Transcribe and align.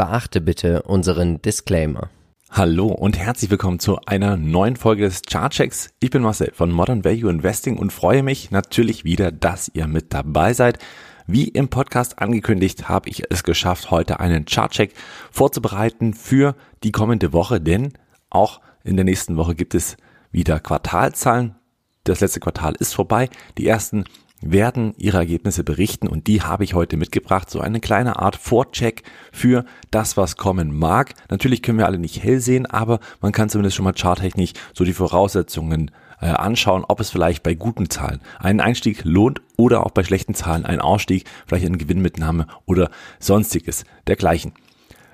Beachte 0.00 0.40
bitte 0.40 0.80
unseren 0.84 1.42
Disclaimer. 1.42 2.08
Hallo 2.50 2.86
und 2.86 3.18
herzlich 3.18 3.50
willkommen 3.50 3.80
zu 3.80 3.98
einer 4.06 4.38
neuen 4.38 4.76
Folge 4.76 5.04
des 5.04 5.20
Chartchecks. 5.20 5.90
Ich 6.00 6.08
bin 6.08 6.22
Marcel 6.22 6.52
von 6.54 6.72
Modern 6.72 7.04
Value 7.04 7.30
Investing 7.30 7.76
und 7.76 7.92
freue 7.92 8.22
mich 8.22 8.50
natürlich 8.50 9.04
wieder, 9.04 9.30
dass 9.30 9.70
ihr 9.74 9.86
mit 9.86 10.14
dabei 10.14 10.54
seid. 10.54 10.78
Wie 11.26 11.48
im 11.48 11.68
Podcast 11.68 12.18
angekündigt, 12.18 12.88
habe 12.88 13.10
ich 13.10 13.24
es 13.28 13.42
geschafft, 13.42 13.90
heute 13.90 14.20
einen 14.20 14.46
Chartcheck 14.46 14.94
vorzubereiten 15.30 16.14
für 16.14 16.56
die 16.82 16.92
kommende 16.92 17.34
Woche, 17.34 17.60
denn 17.60 17.92
auch 18.30 18.62
in 18.82 18.96
der 18.96 19.04
nächsten 19.04 19.36
Woche 19.36 19.54
gibt 19.54 19.74
es 19.74 19.98
wieder 20.32 20.60
Quartalzahlen. 20.60 21.56
Das 22.04 22.20
letzte 22.20 22.40
Quartal 22.40 22.74
ist 22.78 22.94
vorbei. 22.94 23.28
Die 23.58 23.66
ersten 23.66 24.04
werden 24.40 24.94
ihre 24.96 25.18
Ergebnisse 25.18 25.64
berichten 25.64 26.08
und 26.08 26.26
die 26.26 26.42
habe 26.42 26.64
ich 26.64 26.74
heute 26.74 26.96
mitgebracht. 26.96 27.50
So 27.50 27.60
eine 27.60 27.80
kleine 27.80 28.18
Art 28.18 28.36
Vorcheck 28.36 29.02
für 29.32 29.64
das, 29.90 30.16
was 30.16 30.36
kommen 30.36 30.76
mag. 30.76 31.14
Natürlich 31.28 31.62
können 31.62 31.78
wir 31.78 31.86
alle 31.86 31.98
nicht 31.98 32.22
hell 32.22 32.40
sehen, 32.40 32.66
aber 32.66 33.00
man 33.20 33.32
kann 33.32 33.48
zumindest 33.48 33.76
schon 33.76 33.84
mal 33.84 33.94
charttechnisch 33.94 34.52
so 34.72 34.84
die 34.84 34.92
Voraussetzungen 34.92 35.90
äh, 36.20 36.26
anschauen, 36.26 36.84
ob 36.86 37.00
es 37.00 37.10
vielleicht 37.10 37.42
bei 37.42 37.54
guten 37.54 37.90
Zahlen 37.90 38.20
einen 38.38 38.60
Einstieg 38.60 39.04
lohnt 39.04 39.40
oder 39.56 39.84
auch 39.86 39.90
bei 39.90 40.04
schlechten 40.04 40.34
Zahlen 40.34 40.64
einen 40.64 40.80
Ausstieg, 40.80 41.24
vielleicht 41.46 41.66
eine 41.66 41.78
Gewinnmitnahme 41.78 42.46
oder 42.66 42.90
sonstiges 43.18 43.84
dergleichen. 44.06 44.52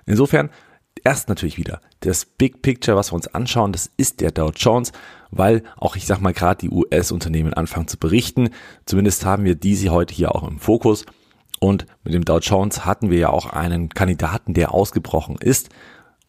Insofern 0.04 0.50
erst 1.06 1.28
natürlich 1.28 1.56
wieder 1.56 1.80
das 2.00 2.24
Big 2.24 2.62
Picture, 2.62 2.96
was 2.96 3.12
wir 3.12 3.14
uns 3.14 3.28
anschauen, 3.28 3.70
das 3.70 3.88
ist 3.96 4.20
der 4.20 4.32
Dow 4.32 4.50
Jones, 4.50 4.90
weil 5.30 5.62
auch 5.76 5.94
ich 5.94 6.04
sag 6.04 6.20
mal 6.20 6.32
gerade 6.32 6.58
die 6.58 6.68
US-Unternehmen 6.68 7.54
anfangen 7.54 7.86
zu 7.86 7.96
berichten. 7.96 8.50
Zumindest 8.86 9.24
haben 9.24 9.44
wir 9.44 9.54
diese 9.54 9.90
heute 9.90 10.12
hier 10.12 10.34
auch 10.34 10.42
im 10.42 10.58
Fokus. 10.58 11.06
Und 11.60 11.86
mit 12.02 12.12
dem 12.12 12.24
Dow 12.24 12.40
Jones 12.40 12.84
hatten 12.84 13.08
wir 13.08 13.18
ja 13.18 13.30
auch 13.30 13.46
einen 13.46 13.88
Kandidaten, 13.88 14.52
der 14.52 14.74
ausgebrochen 14.74 15.36
ist. 15.38 15.68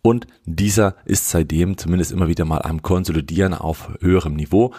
Und 0.03 0.27
dieser 0.45 0.93
ist 1.05 1.27
seitdem 1.31 1.79
zumindest 1.79 2.11
immer 2.11 2.27
wieder 2.27 2.45
mal 2.45 2.61
am 2.61 2.83
Konsolidieren 2.83 3.55
auf 3.55 3.89
höherem 3.99 4.35
Niveau. 4.35 4.75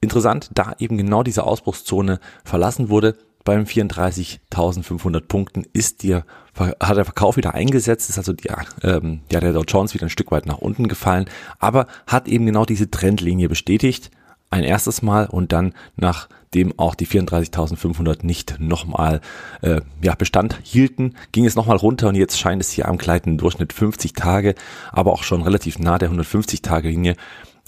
Interessant, 0.00 0.50
da 0.54 0.72
eben 0.78 0.98
genau 0.98 1.24
diese 1.24 1.42
Ausbruchszone 1.42 2.20
verlassen 2.44 2.90
wurde, 2.90 3.16
beim 3.46 3.62
34.500 3.62 5.20
Punkten 5.20 5.64
ist 5.72 6.02
die, 6.02 6.16
hat 6.16 6.96
der 6.96 7.04
Verkauf 7.04 7.38
wieder 7.38 7.54
eingesetzt, 7.54 8.10
ist 8.10 8.18
also 8.18 8.34
die, 8.34 8.50
ähm, 8.82 9.20
ja, 9.32 9.40
der 9.40 9.54
Dow 9.54 9.62
Jones 9.66 9.94
wieder 9.94 10.04
ein 10.04 10.10
Stück 10.10 10.32
weit 10.32 10.44
nach 10.44 10.58
unten 10.58 10.88
gefallen, 10.88 11.24
aber 11.58 11.86
hat 12.06 12.28
eben 12.28 12.44
genau 12.44 12.66
diese 12.66 12.90
Trendlinie 12.90 13.48
bestätigt. 13.48 14.10
Ein 14.50 14.64
erstes 14.64 15.00
Mal 15.00 15.26
und 15.26 15.52
dann 15.52 15.74
nachdem 15.96 16.78
auch 16.78 16.94
die 16.94 17.06
34.500 17.06 18.26
nicht 18.26 18.58
nochmal 18.58 19.20
äh, 19.62 19.80
ja, 20.02 20.14
Bestand 20.14 20.58
hielten, 20.62 21.14
ging 21.32 21.46
es 21.46 21.56
nochmal 21.56 21.76
runter 21.76 22.08
und 22.08 22.16
jetzt 22.16 22.38
scheint 22.38 22.62
es 22.62 22.70
hier 22.70 22.88
am 22.88 22.98
gleitenden 22.98 23.38
Durchschnitt 23.38 23.72
50 23.72 24.12
Tage, 24.12 24.54
aber 24.92 25.12
auch 25.12 25.22
schon 25.22 25.42
relativ 25.42 25.78
nah 25.78 25.98
der 25.98 26.08
150 26.08 26.62
Tage 26.62 26.88
Linie 26.88 27.16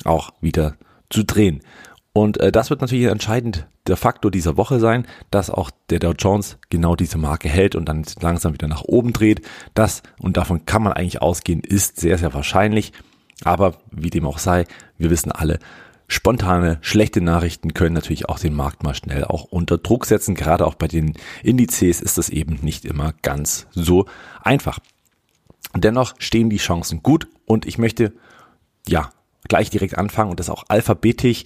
auch 0.04 0.30
wieder 0.40 0.74
zu 1.08 1.24
drehen. 1.24 1.62
Und 2.18 2.40
äh, 2.40 2.50
das 2.50 2.68
wird 2.68 2.80
natürlich 2.80 3.04
entscheidend 3.04 3.68
der 3.86 3.96
Faktor 3.96 4.32
dieser 4.32 4.56
Woche 4.56 4.80
sein, 4.80 5.06
dass 5.30 5.50
auch 5.50 5.70
der 5.88 6.00
Dow 6.00 6.14
Jones 6.18 6.58
genau 6.68 6.96
diese 6.96 7.16
Marke 7.16 7.48
hält 7.48 7.76
und 7.76 7.88
dann 7.88 8.04
langsam 8.20 8.54
wieder 8.54 8.66
nach 8.66 8.82
oben 8.82 9.12
dreht. 9.12 9.42
Das, 9.74 10.02
und 10.18 10.36
davon 10.36 10.66
kann 10.66 10.82
man 10.82 10.94
eigentlich 10.94 11.22
ausgehen, 11.22 11.60
ist 11.60 12.00
sehr, 12.00 12.18
sehr 12.18 12.34
wahrscheinlich. 12.34 12.92
Aber 13.44 13.76
wie 13.92 14.10
dem 14.10 14.26
auch 14.26 14.38
sei, 14.38 14.64
wir 14.96 15.10
wissen 15.10 15.30
alle, 15.30 15.60
spontane, 16.08 16.78
schlechte 16.80 17.20
Nachrichten 17.20 17.72
können 17.72 17.94
natürlich 17.94 18.28
auch 18.28 18.40
den 18.40 18.54
Markt 18.54 18.82
mal 18.82 18.96
schnell 18.96 19.22
auch 19.22 19.44
unter 19.44 19.78
Druck 19.78 20.04
setzen. 20.04 20.34
Gerade 20.34 20.66
auch 20.66 20.74
bei 20.74 20.88
den 20.88 21.14
Indizes 21.44 22.00
ist 22.00 22.18
das 22.18 22.30
eben 22.30 22.58
nicht 22.62 22.84
immer 22.84 23.14
ganz 23.22 23.68
so 23.70 24.06
einfach. 24.42 24.80
Dennoch 25.72 26.14
stehen 26.18 26.50
die 26.50 26.56
Chancen 26.56 27.00
gut 27.00 27.28
und 27.44 27.64
ich 27.64 27.78
möchte, 27.78 28.12
ja, 28.88 29.12
gleich 29.46 29.70
direkt 29.70 29.96
anfangen 29.96 30.30
und 30.30 30.40
das 30.40 30.50
auch 30.50 30.64
alphabetisch 30.66 31.44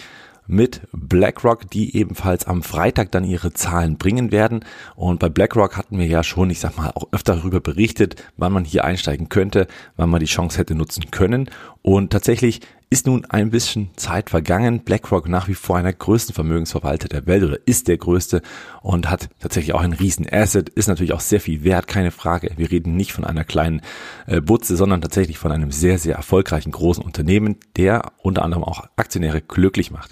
mit 0.52 0.82
BlackRock, 0.92 1.70
die 1.70 1.96
ebenfalls 1.96 2.46
am 2.46 2.62
Freitag 2.62 3.10
dann 3.10 3.24
ihre 3.24 3.52
Zahlen 3.52 3.96
bringen 3.96 4.30
werden. 4.30 4.64
Und 4.94 5.18
bei 5.18 5.28
BlackRock 5.28 5.76
hatten 5.76 5.98
wir 5.98 6.06
ja 6.06 6.22
schon, 6.22 6.50
ich 6.50 6.60
sag 6.60 6.76
mal, 6.76 6.90
auch 6.90 7.08
öfter 7.12 7.36
darüber 7.36 7.60
berichtet, 7.60 8.22
wann 8.36 8.52
man 8.52 8.64
hier 8.64 8.84
einsteigen 8.84 9.28
könnte, 9.28 9.66
wann 9.96 10.10
man 10.10 10.20
die 10.20 10.26
Chance 10.26 10.58
hätte 10.58 10.74
nutzen 10.74 11.10
können. 11.10 11.50
Und 11.82 12.10
tatsächlich 12.10 12.60
ist 12.92 13.06
nun 13.06 13.24
ein 13.24 13.48
bisschen 13.48 13.88
Zeit 13.96 14.28
vergangen. 14.28 14.80
BlackRock 14.80 15.26
nach 15.26 15.48
wie 15.48 15.54
vor 15.54 15.78
einer 15.78 15.94
größten 15.94 16.34
Vermögensverwalter 16.34 17.08
der 17.08 17.26
Welt 17.26 17.42
oder 17.42 17.56
ist 17.64 17.88
der 17.88 17.96
größte 17.96 18.42
und 18.82 19.08
hat 19.08 19.30
tatsächlich 19.40 19.72
auch 19.72 19.80
einen 19.80 19.94
riesen 19.94 20.26
Asset, 20.30 20.68
ist 20.68 20.88
natürlich 20.88 21.14
auch 21.14 21.20
sehr 21.20 21.40
viel 21.40 21.64
wert, 21.64 21.86
keine 21.86 22.10
Frage. 22.10 22.50
Wir 22.58 22.70
reden 22.70 22.94
nicht 22.94 23.14
von 23.14 23.24
einer 23.24 23.44
kleinen 23.44 23.80
äh, 24.26 24.42
Butze, 24.42 24.76
sondern 24.76 25.00
tatsächlich 25.00 25.38
von 25.38 25.52
einem 25.52 25.70
sehr, 25.72 25.98
sehr 25.98 26.16
erfolgreichen 26.16 26.70
großen 26.70 27.02
Unternehmen, 27.02 27.56
der 27.76 28.12
unter 28.18 28.42
anderem 28.42 28.62
auch 28.62 28.84
Aktionäre 28.96 29.40
glücklich 29.40 29.90
macht. 29.90 30.10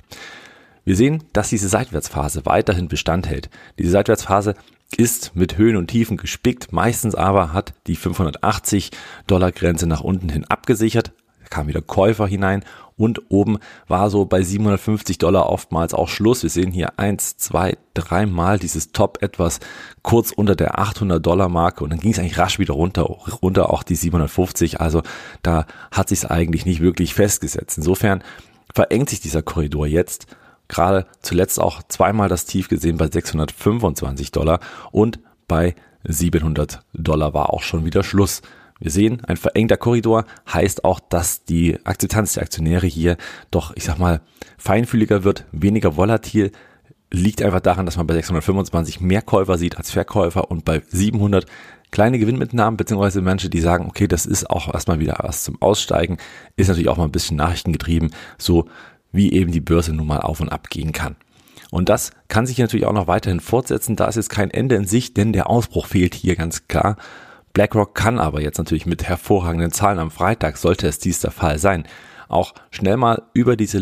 Wir 0.90 0.96
sehen, 0.96 1.22
dass 1.32 1.50
diese 1.50 1.68
Seitwärtsphase 1.68 2.46
weiterhin 2.46 2.88
Bestand 2.88 3.28
hält. 3.28 3.48
Diese 3.78 3.92
Seitwärtsphase 3.92 4.56
ist 4.96 5.36
mit 5.36 5.56
Höhen 5.56 5.76
und 5.76 5.86
Tiefen 5.86 6.16
gespickt. 6.16 6.72
Meistens 6.72 7.14
aber 7.14 7.52
hat 7.52 7.74
die 7.86 7.94
580 7.94 8.90
Dollar 9.28 9.52
Grenze 9.52 9.86
nach 9.86 10.00
unten 10.00 10.28
hin 10.28 10.46
abgesichert, 10.46 11.12
kam 11.48 11.68
wieder 11.68 11.80
Käufer 11.80 12.26
hinein 12.26 12.64
und 12.96 13.30
oben 13.30 13.60
war 13.86 14.10
so 14.10 14.24
bei 14.24 14.42
750 14.42 15.18
Dollar 15.18 15.48
oftmals 15.48 15.94
auch 15.94 16.08
Schluss. 16.08 16.42
Wir 16.42 16.50
sehen 16.50 16.72
hier 16.72 16.98
eins, 16.98 17.36
zwei, 17.36 17.76
dreimal 17.94 18.58
dieses 18.58 18.90
Top 18.90 19.22
etwas 19.22 19.60
kurz 20.02 20.32
unter 20.32 20.56
der 20.56 20.80
800 20.80 21.24
Dollar 21.24 21.48
Marke 21.48 21.84
und 21.84 21.90
dann 21.90 22.00
ging 22.00 22.10
es 22.10 22.18
eigentlich 22.18 22.38
rasch 22.38 22.58
wieder 22.58 22.74
runter, 22.74 23.02
runter 23.02 23.70
auch 23.70 23.84
die 23.84 23.94
750. 23.94 24.80
Also 24.80 25.02
da 25.42 25.66
hat 25.92 26.08
sich 26.08 26.18
es 26.18 26.24
eigentlich 26.24 26.66
nicht 26.66 26.80
wirklich 26.80 27.14
festgesetzt. 27.14 27.78
Insofern 27.78 28.24
verengt 28.74 29.08
sich 29.10 29.20
dieser 29.20 29.42
Korridor 29.42 29.86
jetzt. 29.86 30.26
Gerade 30.70 31.06
zuletzt 31.20 31.60
auch 31.60 31.82
zweimal 31.88 32.28
das 32.28 32.44
Tief 32.44 32.69
gesehen 32.69 32.97
bei 32.97 33.10
625 33.10 34.31
Dollar 34.31 34.60
und 34.92 35.19
bei 35.48 35.75
700 36.04 36.82
Dollar 36.94 37.34
war 37.34 37.53
auch 37.53 37.62
schon 37.62 37.84
wieder 37.84 38.04
Schluss. 38.04 38.41
Wir 38.78 38.92
sehen, 38.92 39.20
ein 39.26 39.36
verengter 39.36 39.76
Korridor 39.76 40.26
heißt 40.50 40.84
auch, 40.84 41.00
dass 41.00 41.44
die 41.44 41.84
Akzeptanz 41.84 42.34
der 42.34 42.44
Aktionäre 42.44 42.86
hier 42.86 43.16
doch, 43.50 43.72
ich 43.75 43.82
sag 43.82 43.98
mal, 43.98 44.20
feinfühliger 44.58 45.25
wird, 45.25 45.44
weniger 45.50 45.97
volatil, 45.97 46.53
liegt 47.10 47.42
einfach 47.42 47.60
daran, 47.60 47.84
dass 47.84 47.97
man 47.97 48.06
bei 48.06 48.14
625 48.14 49.00
mehr 49.00 49.22
Käufer 49.22 49.58
sieht 49.58 49.76
als 49.76 49.91
Verkäufer 49.91 50.52
und 50.52 50.64
bei 50.64 50.82
700 50.88 51.47
kleine 51.91 52.20
Gewinnmitnahmen, 52.20 52.76
beziehungsweise 52.76 53.22
Menschen, 53.22 53.50
die 53.50 53.60
sagen, 53.60 53.87
okay, 53.88 54.06
das 54.06 54.25
ist 54.25 54.48
auch 54.48 54.72
erstmal 54.72 55.00
wieder 55.00 55.16
was 55.19 55.42
zum 55.42 55.60
Aussteigen, 55.60 56.19
ist 56.54 56.69
natürlich 56.69 56.88
auch 56.88 56.97
mal 56.97 57.06
ein 57.06 57.12
bisschen 57.12 57.37
nachrichtengetrieben, 57.37 58.14
so 58.38 58.69
wie 59.12 59.32
eben 59.32 59.53
die 59.53 59.60
Börse 59.60 59.93
nun 59.93 60.06
mal 60.06 60.21
auf 60.21 60.41
und 60.41 60.50
ab 60.50 60.71
gehen 60.71 60.93
kann. 60.93 61.16
Und 61.71 61.88
das 61.88 62.10
kann 62.28 62.47
sich 62.47 62.59
natürlich 62.59 62.87
auch 62.87 62.93
noch 62.93 63.06
weiterhin 63.06 63.41
fortsetzen, 63.41 63.97
da 63.97 64.06
ist 64.06 64.16
jetzt 64.16 64.31
kein 64.31 64.50
Ende 64.50 64.75
in 64.75 64.87
Sicht, 64.87 65.16
denn 65.16 65.32
der 65.32 65.48
Ausbruch 65.48 65.87
fehlt 65.87 66.15
hier 66.15 66.37
ganz 66.37 66.66
klar. 66.66 66.97
BlackRock 67.53 67.94
kann 67.94 68.19
aber 68.19 68.41
jetzt 68.41 68.59
natürlich 68.59 68.87
mit 68.87 69.04
hervorragenden 69.04 69.72
Zahlen 69.72 69.99
am 69.99 70.10
Freitag, 70.10 70.56
sollte 70.56 70.87
es 70.87 70.99
dies 70.99 71.20
der 71.20 71.31
Fall 71.31 71.59
sein, 71.59 71.84
auch 72.28 72.54
schnell 72.70 72.97
mal 72.97 73.22
über 73.34 73.56
diese 73.56 73.78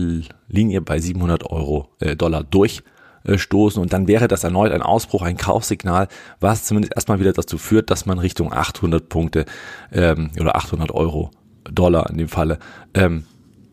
Linie 0.49 0.81
bei 0.81 0.99
700 0.99 1.45
Euro 1.51 1.91
äh, 2.01 2.17
Dollar 2.17 2.45
durchstoßen 2.45 3.81
und 3.81 3.93
dann 3.93 4.09
wäre 4.09 4.29
das 4.29 4.45
erneut 4.45 4.73
ein 4.73 4.83
Ausbruch, 4.83 5.23
ein 5.23 5.37
Kaufsignal, 5.37 6.09
was 6.41 6.65
zumindest 6.65 6.95
erstmal 6.95 7.21
wieder 7.21 7.33
dazu 7.33 7.59
führt, 7.59 7.91
dass 7.91 8.07
man 8.07 8.19
Richtung 8.19 8.53
800 8.53 9.09
Punkte 9.09 9.45
ähm, 9.93 10.31
oder 10.41 10.57
800 10.57 10.91
Euro 10.91 11.31
Dollar 11.71 12.09
in 12.09 12.17
dem 12.17 12.29
Falle 12.29 12.59
ähm, 12.95 13.25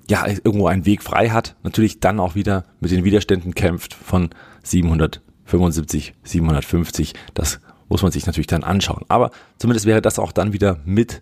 ja 0.08 0.26
irgendwo 0.28 0.68
einen 0.68 0.86
Weg 0.86 1.04
frei 1.04 1.30
hat. 1.30 1.56
Natürlich 1.64 2.00
dann 2.00 2.20
auch 2.20 2.36
wieder 2.36 2.66
mit 2.80 2.92
den 2.92 3.04
Widerständen 3.04 3.56
kämpft 3.56 3.94
von 3.94 4.30
775, 4.64 6.14
750. 6.24 7.14
Das 7.34 7.60
muss 7.90 8.02
man 8.02 8.12
sich 8.12 8.26
natürlich 8.26 8.48
dann 8.48 8.64
anschauen. 8.64 9.06
Aber 9.08 9.32
zumindest 9.58 9.86
wäre 9.86 10.02
das 10.02 10.20
auch 10.20 10.32
dann 10.32 10.54
wieder 10.54 10.80
mit 10.86 11.22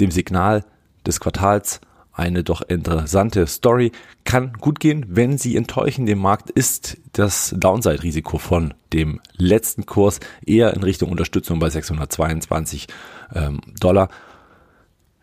dem 0.00 0.10
Signal 0.10 0.64
des 1.06 1.20
Quartals 1.20 1.80
eine 2.18 2.42
doch 2.42 2.62
interessante 2.62 3.46
Story. 3.46 3.92
Kann 4.24 4.52
gut 4.54 4.80
gehen, 4.80 5.06
wenn 5.08 5.38
sie 5.38 5.56
enttäuschen. 5.56 6.04
Dem 6.04 6.18
Markt 6.18 6.50
ist 6.50 6.98
das 7.12 7.54
Downside-Risiko 7.56 8.38
von 8.38 8.74
dem 8.92 9.20
letzten 9.36 9.86
Kurs 9.86 10.18
eher 10.44 10.74
in 10.74 10.82
Richtung 10.82 11.10
Unterstützung 11.10 11.60
bei 11.60 11.70
622 11.70 12.88
ähm, 13.34 13.60
Dollar. 13.78 14.08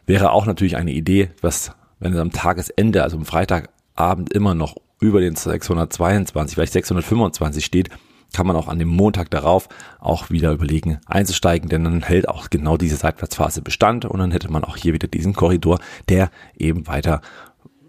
Wäre 0.06 0.32
auch 0.32 0.46
natürlich 0.46 0.78
eine 0.78 0.94
Idee, 0.94 1.32
was, 1.42 1.74
wenn 2.00 2.14
es 2.14 2.20
am 2.20 2.32
Tagesende, 2.32 3.04
also 3.04 3.18
am 3.18 3.26
Freitagabend 3.26 4.34
immer 4.34 4.56
noch 4.56 4.76
über 5.00 5.22
den 5.22 5.36
622, 5.36 6.56
vielleicht 6.56 6.74
625 6.74 7.64
steht, 7.64 7.90
kann 8.34 8.48
man 8.48 8.56
auch 8.56 8.68
an 8.68 8.80
dem 8.80 8.90
Montag 8.90 9.30
darauf 9.30 9.70
auch 10.00 10.30
wieder 10.30 10.52
überlegen 10.52 11.00
einzusteigen, 11.06 11.70
denn 11.70 11.84
dann 11.84 12.02
hält 12.02 12.28
auch 12.28 12.50
genau 12.50 12.76
diese 12.76 12.98
Seitwärtsphase 12.98 13.62
Bestand 13.62 14.06
und 14.06 14.20
dann 14.20 14.32
hätte 14.32 14.52
man 14.52 14.64
auch 14.64 14.78
hier 14.78 14.94
wieder 14.94 15.08
diesen 15.08 15.34
Korridor, 15.34 15.80
der 16.10 16.32
eben 16.58 16.88
weiter 16.88 17.22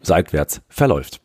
seitwärts 0.03 0.63
verläuft. 0.69 1.21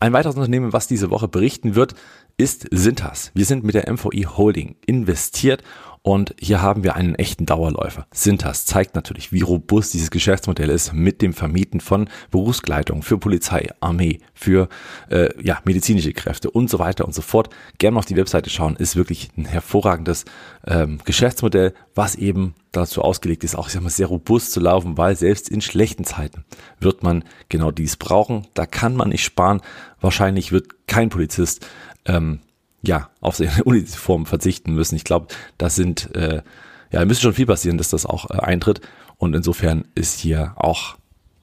Ein 0.00 0.12
weiteres 0.12 0.36
Unternehmen, 0.36 0.72
was 0.72 0.86
diese 0.86 1.10
Woche 1.10 1.26
berichten 1.26 1.74
wird, 1.74 1.94
ist 2.36 2.68
Sintas. 2.70 3.32
Wir 3.34 3.44
sind 3.44 3.64
mit 3.64 3.74
der 3.74 3.92
MVI 3.92 4.28
Holding 4.36 4.76
investiert 4.86 5.64
Und 6.02 6.34
hier 6.38 6.62
haben 6.62 6.84
wir 6.84 6.96
einen 6.96 7.14
echten 7.14 7.46
Dauerläufer. 7.46 8.06
Sintas 8.12 8.66
zeigt 8.66 8.94
natürlich, 8.94 9.32
wie 9.32 9.40
robust 9.40 9.94
dieses 9.94 10.10
Geschäftsmodell 10.10 10.70
ist 10.70 10.92
mit 10.92 11.22
dem 11.22 11.32
Vermieten 11.32 11.80
von 11.80 12.08
Berufskleidung 12.30 13.02
für 13.02 13.18
Polizei, 13.18 13.68
Armee, 13.80 14.20
für 14.34 14.68
äh, 15.10 15.28
ja, 15.42 15.58
medizinische 15.64 16.12
Kräfte 16.12 16.50
und 16.50 16.70
so 16.70 16.78
weiter 16.78 17.04
und 17.04 17.14
so 17.14 17.22
fort. 17.22 17.50
Gerne 17.78 17.94
mal 17.94 18.00
auf 18.00 18.06
die 18.06 18.16
Webseite 18.16 18.50
schauen, 18.50 18.76
ist 18.76 18.96
wirklich 18.96 19.30
ein 19.36 19.44
hervorragendes 19.44 20.24
ähm, 20.66 21.00
Geschäftsmodell, 21.04 21.74
was 21.94 22.14
eben 22.14 22.54
dazu 22.72 23.02
ausgelegt 23.02 23.44
ist, 23.44 23.56
auch 23.56 23.66
ich 23.66 23.72
sag 23.72 23.82
mal, 23.82 23.90
sehr 23.90 24.06
robust 24.06 24.52
zu 24.52 24.60
laufen, 24.60 24.98
weil 24.98 25.16
selbst 25.16 25.48
in 25.48 25.60
schlechten 25.60 26.04
Zeiten 26.04 26.44
wird 26.80 27.02
man 27.02 27.24
genau 27.48 27.70
dies 27.70 27.96
brauchen. 27.96 28.46
Da 28.54 28.66
kann 28.66 28.94
man 28.94 29.08
nicht 29.08 29.24
sparen. 29.24 29.60
Wahrscheinlich 30.00 30.52
wird 30.52 30.86
kein 30.86 31.08
Polizist 31.08 31.66
ähm, 32.04 32.40
ja, 32.82 33.10
auf 33.20 33.36
seine 33.36 33.62
Uniform 33.64 34.26
verzichten 34.26 34.74
müssen. 34.74 34.96
Ich 34.96 35.04
glaube, 35.04 35.28
das 35.56 35.74
sind, 35.74 36.14
äh, 36.14 36.42
ja, 36.90 37.04
müsste 37.04 37.24
schon 37.24 37.34
viel 37.34 37.46
passieren, 37.46 37.78
dass 37.78 37.90
das 37.90 38.06
auch 38.06 38.30
äh, 38.30 38.38
eintritt. 38.38 38.80
Und 39.16 39.34
insofern 39.34 39.84
ist 39.94 40.20
hier 40.20 40.52
auch 40.56 40.96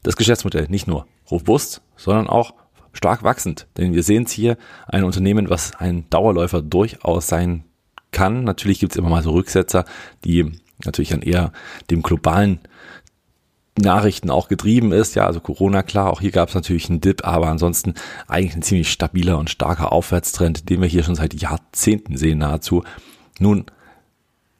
das 0.03 0.15
Geschäftsmodell 0.15 0.67
nicht 0.69 0.87
nur 0.87 1.07
robust, 1.29 1.81
sondern 1.97 2.27
auch 2.27 2.53
stark 2.93 3.23
wachsend. 3.23 3.67
Denn 3.77 3.93
wir 3.93 4.03
sehen 4.03 4.23
es 4.23 4.31
hier, 4.31 4.57
ein 4.87 5.03
Unternehmen, 5.03 5.49
was 5.49 5.75
ein 5.75 6.09
Dauerläufer 6.09 6.61
durchaus 6.61 7.27
sein 7.27 7.65
kann. 8.11 8.43
Natürlich 8.43 8.79
gibt 8.79 8.93
es 8.93 8.97
immer 8.97 9.09
mal 9.09 9.23
so 9.23 9.31
Rücksetzer, 9.31 9.85
die 10.23 10.51
natürlich 10.83 11.09
dann 11.09 11.21
eher 11.21 11.51
dem 11.89 12.01
globalen 12.01 12.59
Nachrichten 13.77 14.29
auch 14.29 14.47
getrieben 14.47 14.91
ist. 14.91 15.15
Ja, 15.15 15.25
also 15.25 15.39
Corona, 15.39 15.83
klar, 15.83 16.11
auch 16.11 16.21
hier 16.21 16.31
gab 16.31 16.49
es 16.49 16.55
natürlich 16.55 16.89
einen 16.89 17.01
Dip, 17.01 17.25
aber 17.25 17.47
ansonsten 17.47 17.93
eigentlich 18.27 18.55
ein 18.55 18.61
ziemlich 18.61 18.91
stabiler 18.91 19.37
und 19.37 19.49
starker 19.49 19.91
Aufwärtstrend, 19.91 20.69
den 20.69 20.81
wir 20.81 20.87
hier 20.87 21.03
schon 21.03 21.15
seit 21.15 21.33
Jahrzehnten 21.33 22.17
sehen 22.17 22.39
nahezu. 22.39 22.83
Nun, 23.39 23.65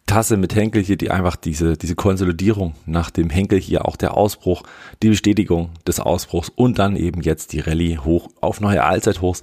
Tasse 0.06 0.38
mit 0.38 0.54
Henkel 0.54 0.84
hier, 0.84 0.98
die 0.98 1.10
einfach 1.10 1.36
diese, 1.36 1.78
diese 1.78 1.96
Konsolidierung 1.96 2.76
nach 2.86 3.10
dem 3.10 3.32
Henkel 3.32 3.60
hier 3.60 3.86
auch 3.86 3.96
der 3.96 4.16
Ausbruch, 4.16 4.62
die 5.02 5.10
Bestätigung 5.10 5.72
des 5.88 6.00
Ausbruchs 6.00 6.52
und 6.56 6.78
dann 6.78 6.96
eben 6.96 7.22
jetzt 7.22 7.54
die 7.54 7.60
Rallye 7.60 7.98
hoch 7.98 8.30
auf 8.40 8.62
neue 8.62 8.84
Allzeithochs 8.84 9.42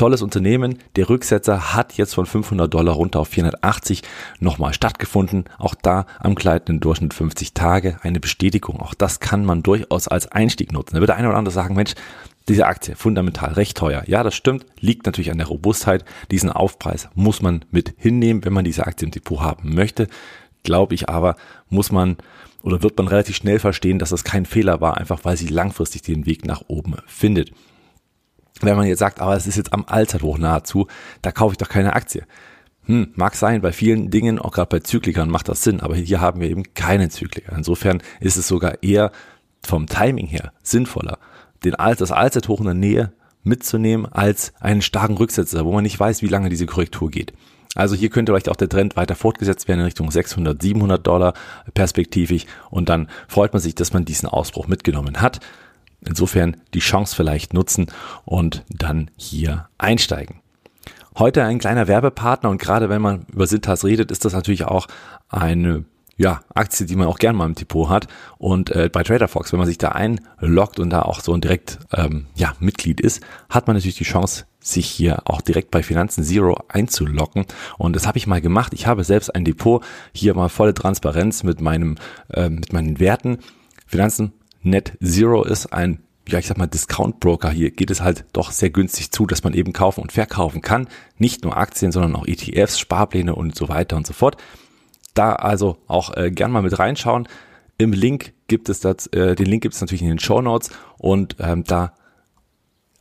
tolles 0.00 0.22
Unternehmen. 0.22 0.78
Der 0.96 1.10
Rücksetzer 1.10 1.74
hat 1.74 1.92
jetzt 1.98 2.14
von 2.14 2.24
500 2.24 2.72
Dollar 2.72 2.94
runter 2.94 3.20
auf 3.20 3.28
480 3.28 4.02
nochmal 4.38 4.72
stattgefunden. 4.72 5.44
Auch 5.58 5.74
da 5.74 6.06
am 6.20 6.36
gleitenden 6.36 6.80
Durchschnitt 6.80 7.12
50 7.12 7.52
Tage 7.52 7.98
eine 8.00 8.18
Bestätigung. 8.18 8.80
Auch 8.80 8.94
das 8.94 9.20
kann 9.20 9.44
man 9.44 9.62
durchaus 9.62 10.08
als 10.08 10.26
Einstieg 10.32 10.72
nutzen. 10.72 10.94
Da 10.94 11.00
wird 11.00 11.10
der 11.10 11.16
eine 11.16 11.28
oder 11.28 11.36
andere 11.36 11.52
sagen, 11.52 11.74
Mensch, 11.74 11.92
diese 12.48 12.66
Aktie 12.66 12.96
fundamental 12.96 13.52
recht 13.52 13.76
teuer. 13.76 14.02
Ja, 14.06 14.22
das 14.22 14.34
stimmt, 14.34 14.64
liegt 14.80 15.04
natürlich 15.04 15.30
an 15.30 15.36
der 15.36 15.48
Robustheit. 15.48 16.06
Diesen 16.30 16.50
Aufpreis 16.50 17.10
muss 17.14 17.42
man 17.42 17.66
mit 17.70 17.92
hinnehmen, 17.98 18.42
wenn 18.42 18.54
man 18.54 18.64
diese 18.64 18.86
Aktie 18.86 19.04
im 19.04 19.12
Depot 19.12 19.40
haben 19.40 19.74
möchte. 19.74 20.06
Glaube 20.62 20.94
ich 20.94 21.10
aber, 21.10 21.36
muss 21.68 21.92
man 21.92 22.16
oder 22.62 22.82
wird 22.82 22.96
man 22.96 23.08
relativ 23.08 23.36
schnell 23.36 23.58
verstehen, 23.58 23.98
dass 23.98 24.10
das 24.10 24.24
kein 24.24 24.46
Fehler 24.46 24.80
war, 24.80 24.96
einfach 24.96 25.26
weil 25.26 25.36
sie 25.36 25.48
langfristig 25.48 26.00
den 26.00 26.24
Weg 26.24 26.46
nach 26.46 26.62
oben 26.68 26.96
findet 27.06 27.52
wenn 28.60 28.76
man 28.76 28.86
jetzt 28.86 28.98
sagt, 28.98 29.20
aber 29.20 29.36
es 29.36 29.46
ist 29.46 29.56
jetzt 29.56 29.72
am 29.72 29.84
Allzeithoch 29.86 30.38
nahezu, 30.38 30.86
da 31.22 31.32
kaufe 31.32 31.54
ich 31.54 31.58
doch 31.58 31.68
keine 31.68 31.94
Aktie. 31.94 32.24
Hm, 32.86 33.12
mag 33.14 33.36
sein, 33.36 33.60
bei 33.60 33.72
vielen 33.72 34.10
Dingen, 34.10 34.38
auch 34.38 34.52
gerade 34.52 34.68
bei 34.68 34.80
Zyklikern 34.80 35.30
macht 35.30 35.48
das 35.48 35.62
Sinn, 35.62 35.80
aber 35.80 35.94
hier 35.96 36.20
haben 36.20 36.40
wir 36.40 36.48
eben 36.48 36.64
keine 36.74 37.08
Zykliker. 37.08 37.54
Insofern 37.56 38.02
ist 38.20 38.36
es 38.36 38.48
sogar 38.48 38.82
eher 38.82 39.12
vom 39.62 39.86
Timing 39.86 40.26
her 40.26 40.52
sinnvoller, 40.62 41.18
den 41.64 41.74
Alt, 41.74 42.00
das 42.00 42.12
Allzeithoch 42.12 42.60
in 42.60 42.66
der 42.66 42.74
Nähe 42.74 43.12
mitzunehmen 43.42 44.06
als 44.06 44.52
einen 44.60 44.82
starken 44.82 45.16
Rücksetzer, 45.16 45.64
wo 45.64 45.72
man 45.72 45.82
nicht 45.82 45.98
weiß, 45.98 46.22
wie 46.22 46.28
lange 46.28 46.48
diese 46.48 46.66
Korrektur 46.66 47.10
geht. 47.10 47.32
Also 47.74 47.94
hier 47.94 48.10
könnte 48.10 48.32
vielleicht 48.32 48.48
auch 48.48 48.56
der 48.56 48.68
Trend 48.68 48.96
weiter 48.96 49.14
fortgesetzt 49.14 49.68
werden 49.68 49.80
in 49.80 49.84
Richtung 49.84 50.10
600, 50.10 50.60
700 50.60 51.06
Dollar 51.06 51.34
perspektivisch 51.72 52.46
und 52.70 52.88
dann 52.88 53.08
freut 53.28 53.52
man 53.52 53.62
sich, 53.62 53.74
dass 53.74 53.92
man 53.92 54.04
diesen 54.04 54.28
Ausbruch 54.28 54.66
mitgenommen 54.66 55.20
hat. 55.20 55.40
Insofern 56.06 56.56
die 56.74 56.80
Chance 56.80 57.14
vielleicht 57.14 57.54
nutzen 57.54 57.86
und 58.24 58.64
dann 58.68 59.10
hier 59.16 59.68
einsteigen. 59.78 60.40
Heute 61.18 61.44
ein 61.44 61.58
kleiner 61.58 61.88
Werbepartner 61.88 62.50
und 62.50 62.60
gerade 62.60 62.88
wenn 62.88 63.02
man 63.02 63.26
über 63.32 63.46
Sintas 63.46 63.84
redet, 63.84 64.10
ist 64.10 64.24
das 64.24 64.32
natürlich 64.32 64.64
auch 64.64 64.86
eine 65.28 65.84
ja, 66.20 66.42
Aktie, 66.54 66.84
die 66.84 66.96
man 66.96 67.06
auch 67.06 67.18
gern 67.18 67.34
mal 67.34 67.46
im 67.46 67.54
Depot 67.54 67.88
hat. 67.88 68.06
Und 68.36 68.70
äh, 68.70 68.90
bei 68.92 69.02
TraderFox, 69.02 69.52
wenn 69.52 69.58
man 69.58 69.66
sich 69.66 69.78
da 69.78 69.88
einloggt 69.88 70.78
und 70.78 70.90
da 70.90 71.02
auch 71.02 71.20
so 71.20 71.32
ein 71.32 71.40
direkt 71.40 71.78
ähm, 71.94 72.26
ja, 72.34 72.54
Mitglied 72.60 73.00
ist, 73.00 73.22
hat 73.48 73.66
man 73.66 73.74
natürlich 73.74 73.96
die 73.96 74.04
Chance, 74.04 74.44
sich 74.60 74.86
hier 74.86 75.22
auch 75.24 75.40
direkt 75.40 75.70
bei 75.70 75.82
Finanzen 75.82 76.22
Zero 76.22 76.62
einzuloggen. 76.68 77.46
Und 77.78 77.96
das 77.96 78.06
habe 78.06 78.18
ich 78.18 78.26
mal 78.26 78.42
gemacht. 78.42 78.74
Ich 78.74 78.86
habe 78.86 79.02
selbst 79.02 79.34
ein 79.34 79.46
Depot, 79.46 79.82
hier 80.12 80.34
mal 80.34 80.50
volle 80.50 80.74
Transparenz 80.74 81.42
mit 81.42 81.62
meinem, 81.62 81.96
äh, 82.28 82.50
mit 82.50 82.74
meinen 82.74 83.00
Werten. 83.00 83.38
Finanzen 83.86 84.32
Net 84.62 84.96
Zero 85.02 85.44
ist 85.44 85.72
ein 85.72 86.00
ja, 86.28 86.38
ich 86.38 86.46
sag 86.46 86.58
mal, 86.58 86.66
Discount 86.66 87.20
Broker. 87.20 87.50
Hier 87.50 87.70
geht 87.70 87.90
es 87.90 88.00
halt 88.00 88.24
doch 88.32 88.50
sehr 88.50 88.70
günstig 88.70 89.10
zu, 89.10 89.26
dass 89.26 89.42
man 89.42 89.54
eben 89.54 89.72
kaufen 89.72 90.00
und 90.00 90.12
verkaufen 90.12 90.60
kann. 90.62 90.88
Nicht 91.18 91.44
nur 91.44 91.56
Aktien, 91.56 91.92
sondern 91.92 92.14
auch 92.14 92.26
ETFs, 92.26 92.78
Sparpläne 92.78 93.34
und 93.34 93.56
so 93.56 93.68
weiter 93.68 93.96
und 93.96 94.06
so 94.06 94.12
fort. 94.12 94.36
Da 95.14 95.32
also 95.32 95.76
auch 95.88 96.16
äh, 96.16 96.30
gern 96.30 96.52
mal 96.52 96.62
mit 96.62 96.78
reinschauen. 96.78 97.28
Im 97.78 97.92
Link 97.92 98.32
gibt 98.46 98.68
es 98.68 98.80
das, 98.80 99.06
äh, 99.08 99.34
den 99.34 99.46
Link 99.46 99.62
gibt 99.62 99.74
es 99.74 99.80
natürlich 99.80 100.02
in 100.02 100.08
den 100.08 100.18
Show 100.18 100.40
Notes 100.40 100.70
und 100.98 101.36
ähm, 101.40 101.64
da 101.64 101.94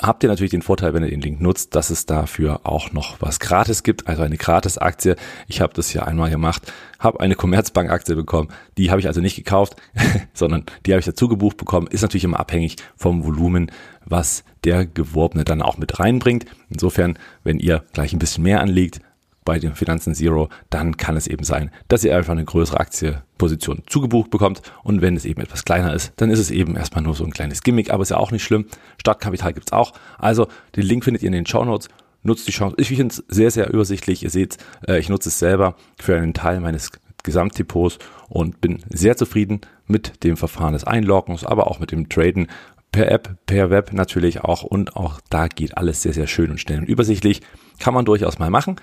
habt 0.02 0.24
ihr 0.24 0.30
natürlich 0.30 0.52
den 0.52 0.62
Vorteil, 0.62 0.94
wenn 0.94 1.04
ihr 1.04 1.10
den 1.10 1.22
Link 1.22 1.42
nutzt, 1.42 1.76
dass 1.76 1.90
es 1.90 2.06
dafür 2.06 2.62
auch 2.64 2.92
noch 2.92 3.22
was 3.22 3.40
gratis 3.40 3.84
gibt, 3.84 4.08
also 4.08 4.24
eine 4.24 4.38
Gratis-Aktie. 4.38 5.16
Ich 5.48 5.62
habe 5.62 5.74
das 5.74 5.90
hier 5.90 6.08
einmal 6.08 6.30
gemacht, 6.30 6.72
habe 7.00 7.20
eine 7.20 7.36
Commerzbank-Aktie 7.36 8.16
bekommen. 8.16 8.50
Die 8.78 8.90
habe 8.92 9.02
ich 9.02 9.08
also 9.08 9.22
nicht 9.22 9.36
gekauft, 9.36 9.76
sondern 10.34 10.66
die 10.86 10.92
habe 10.92 11.00
ich 11.00 11.06
dazu 11.06 11.28
gebucht 11.28 11.58
bekommen. 11.58 11.88
Ist 11.88 12.02
natürlich 12.02 12.24
immer 12.24 12.40
abhängig 12.40 12.78
vom 12.96 13.26
Volumen, 13.26 13.72
was 14.06 14.44
der 14.64 14.86
Geworbene 14.86 15.44
dann 15.44 15.62
auch 15.62 15.78
mit 15.78 16.00
reinbringt. 16.00 16.46
Insofern, 16.70 17.20
wenn 17.44 17.60
ihr 17.60 17.84
gleich 17.94 18.14
ein 18.14 18.20
bisschen 18.20 18.44
mehr 18.44 18.62
anlegt, 18.62 19.02
bei 19.50 19.58
den 19.58 19.74
Finanzen 19.74 20.14
Zero, 20.14 20.48
dann 20.70 20.96
kann 20.96 21.18
es 21.18 21.26
eben 21.26 21.44
sein, 21.44 21.72
dass 21.88 22.04
ihr 22.04 22.16
einfach 22.16 22.34
eine 22.34 22.46
größere 22.46 22.80
Aktienposition 22.80 23.82
zugebucht 23.88 24.30
bekommt. 24.30 24.62
Und 24.84 25.02
wenn 25.02 25.16
es 25.16 25.26
eben 25.26 25.42
etwas 25.42 25.66
kleiner 25.66 25.92
ist, 25.92 26.14
dann 26.18 26.30
ist 26.30 26.38
es 26.38 26.52
eben 26.52 26.76
erstmal 26.76 27.04
nur 27.04 27.16
so 27.16 27.26
ein 27.26 27.32
kleines 27.32 27.64
Gimmick, 27.64 27.90
aber 27.90 28.04
ist 28.04 28.12
ja 28.12 28.18
auch 28.18 28.30
nicht 28.32 28.44
schlimm. 28.44 28.68
Startkapital 29.00 29.54
gibt's 29.54 29.72
auch. 29.72 29.94
Also 30.20 30.50
den 30.76 30.84
Link 30.84 31.04
findet 31.04 31.24
ihr 31.24 31.28
in 31.30 31.34
den 31.34 31.48
Show 31.48 31.66
Notes. 31.66 31.90
Nutzt 32.22 32.48
die 32.48 32.52
Chance. 32.52 32.76
Ich 32.78 32.90
finde 32.90 33.08
es 33.08 33.24
sehr, 33.28 33.50
sehr 33.50 33.74
übersichtlich. 33.74 34.22
Ihr 34.22 34.30
seht, 34.30 34.58
äh, 34.88 35.00
ich 35.00 35.10
nutze 35.10 35.30
es 35.30 35.40
selber 35.40 35.74
für 36.00 36.16
einen 36.16 36.36
Teil 36.36 36.60
meines 36.60 36.92
Gesamtdepots 37.24 37.98
und 38.28 38.62
bin 38.62 38.84
sehr 38.90 39.18
zufrieden 39.18 39.62
mit 39.88 40.24
dem 40.24 40.38
Verfahren 40.38 40.74
des 40.74 40.84
Einloggens, 40.84 41.44
aber 41.44 41.72
auch 41.72 41.80
mit 41.80 41.92
dem 41.92 42.08
Traden 42.08 42.50
per 42.92 43.12
App, 43.12 43.36
per 43.48 43.72
Web 43.72 43.94
natürlich 43.94 44.42
auch 44.42 44.62
und 44.62 44.96
auch 44.96 45.20
da 45.30 45.48
geht 45.48 45.78
alles 45.78 46.04
sehr, 46.04 46.14
sehr 46.14 46.28
schön 46.28 46.52
und 46.52 46.60
schnell 46.60 46.80
und 46.80 46.90
übersichtlich. 46.90 47.42
Kann 47.80 47.94
man 47.94 48.06
durchaus 48.06 48.40
mal 48.40 48.50
machen. 48.50 48.76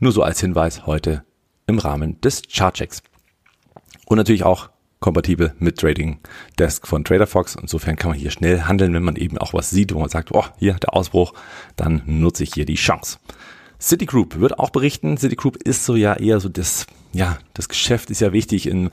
Nur 0.00 0.12
so 0.12 0.22
als 0.22 0.40
Hinweis 0.40 0.86
heute 0.86 1.24
im 1.66 1.78
Rahmen 1.78 2.18
des 2.22 2.42
Chartchecks. 2.50 3.02
Und 4.06 4.16
natürlich 4.16 4.44
auch 4.44 4.70
kompatibel 4.98 5.54
mit 5.58 5.78
Trading 5.78 6.20
Desk 6.58 6.86
von 6.86 7.04
TraderFox. 7.04 7.56
Insofern 7.56 7.96
kann 7.96 8.10
man 8.10 8.18
hier 8.18 8.30
schnell 8.30 8.62
handeln, 8.62 8.94
wenn 8.94 9.02
man 9.02 9.16
eben 9.16 9.36
auch 9.36 9.52
was 9.52 9.68
sieht, 9.68 9.92
wo 9.94 10.00
man 10.00 10.08
sagt, 10.08 10.32
oh, 10.32 10.44
hier 10.58 10.74
der 10.74 10.94
Ausbruch, 10.94 11.34
dann 11.76 12.02
nutze 12.06 12.44
ich 12.44 12.54
hier 12.54 12.64
die 12.64 12.76
Chance. 12.76 13.18
Citigroup 13.78 14.40
wird 14.40 14.58
auch 14.58 14.70
berichten. 14.70 15.18
Citigroup 15.18 15.56
ist 15.56 15.84
so 15.84 15.96
ja 15.96 16.14
eher 16.14 16.40
so 16.40 16.48
das, 16.48 16.86
ja, 17.12 17.38
das 17.52 17.68
Geschäft 17.68 18.10
ist 18.10 18.20
ja 18.20 18.32
wichtig 18.32 18.66
im 18.66 18.90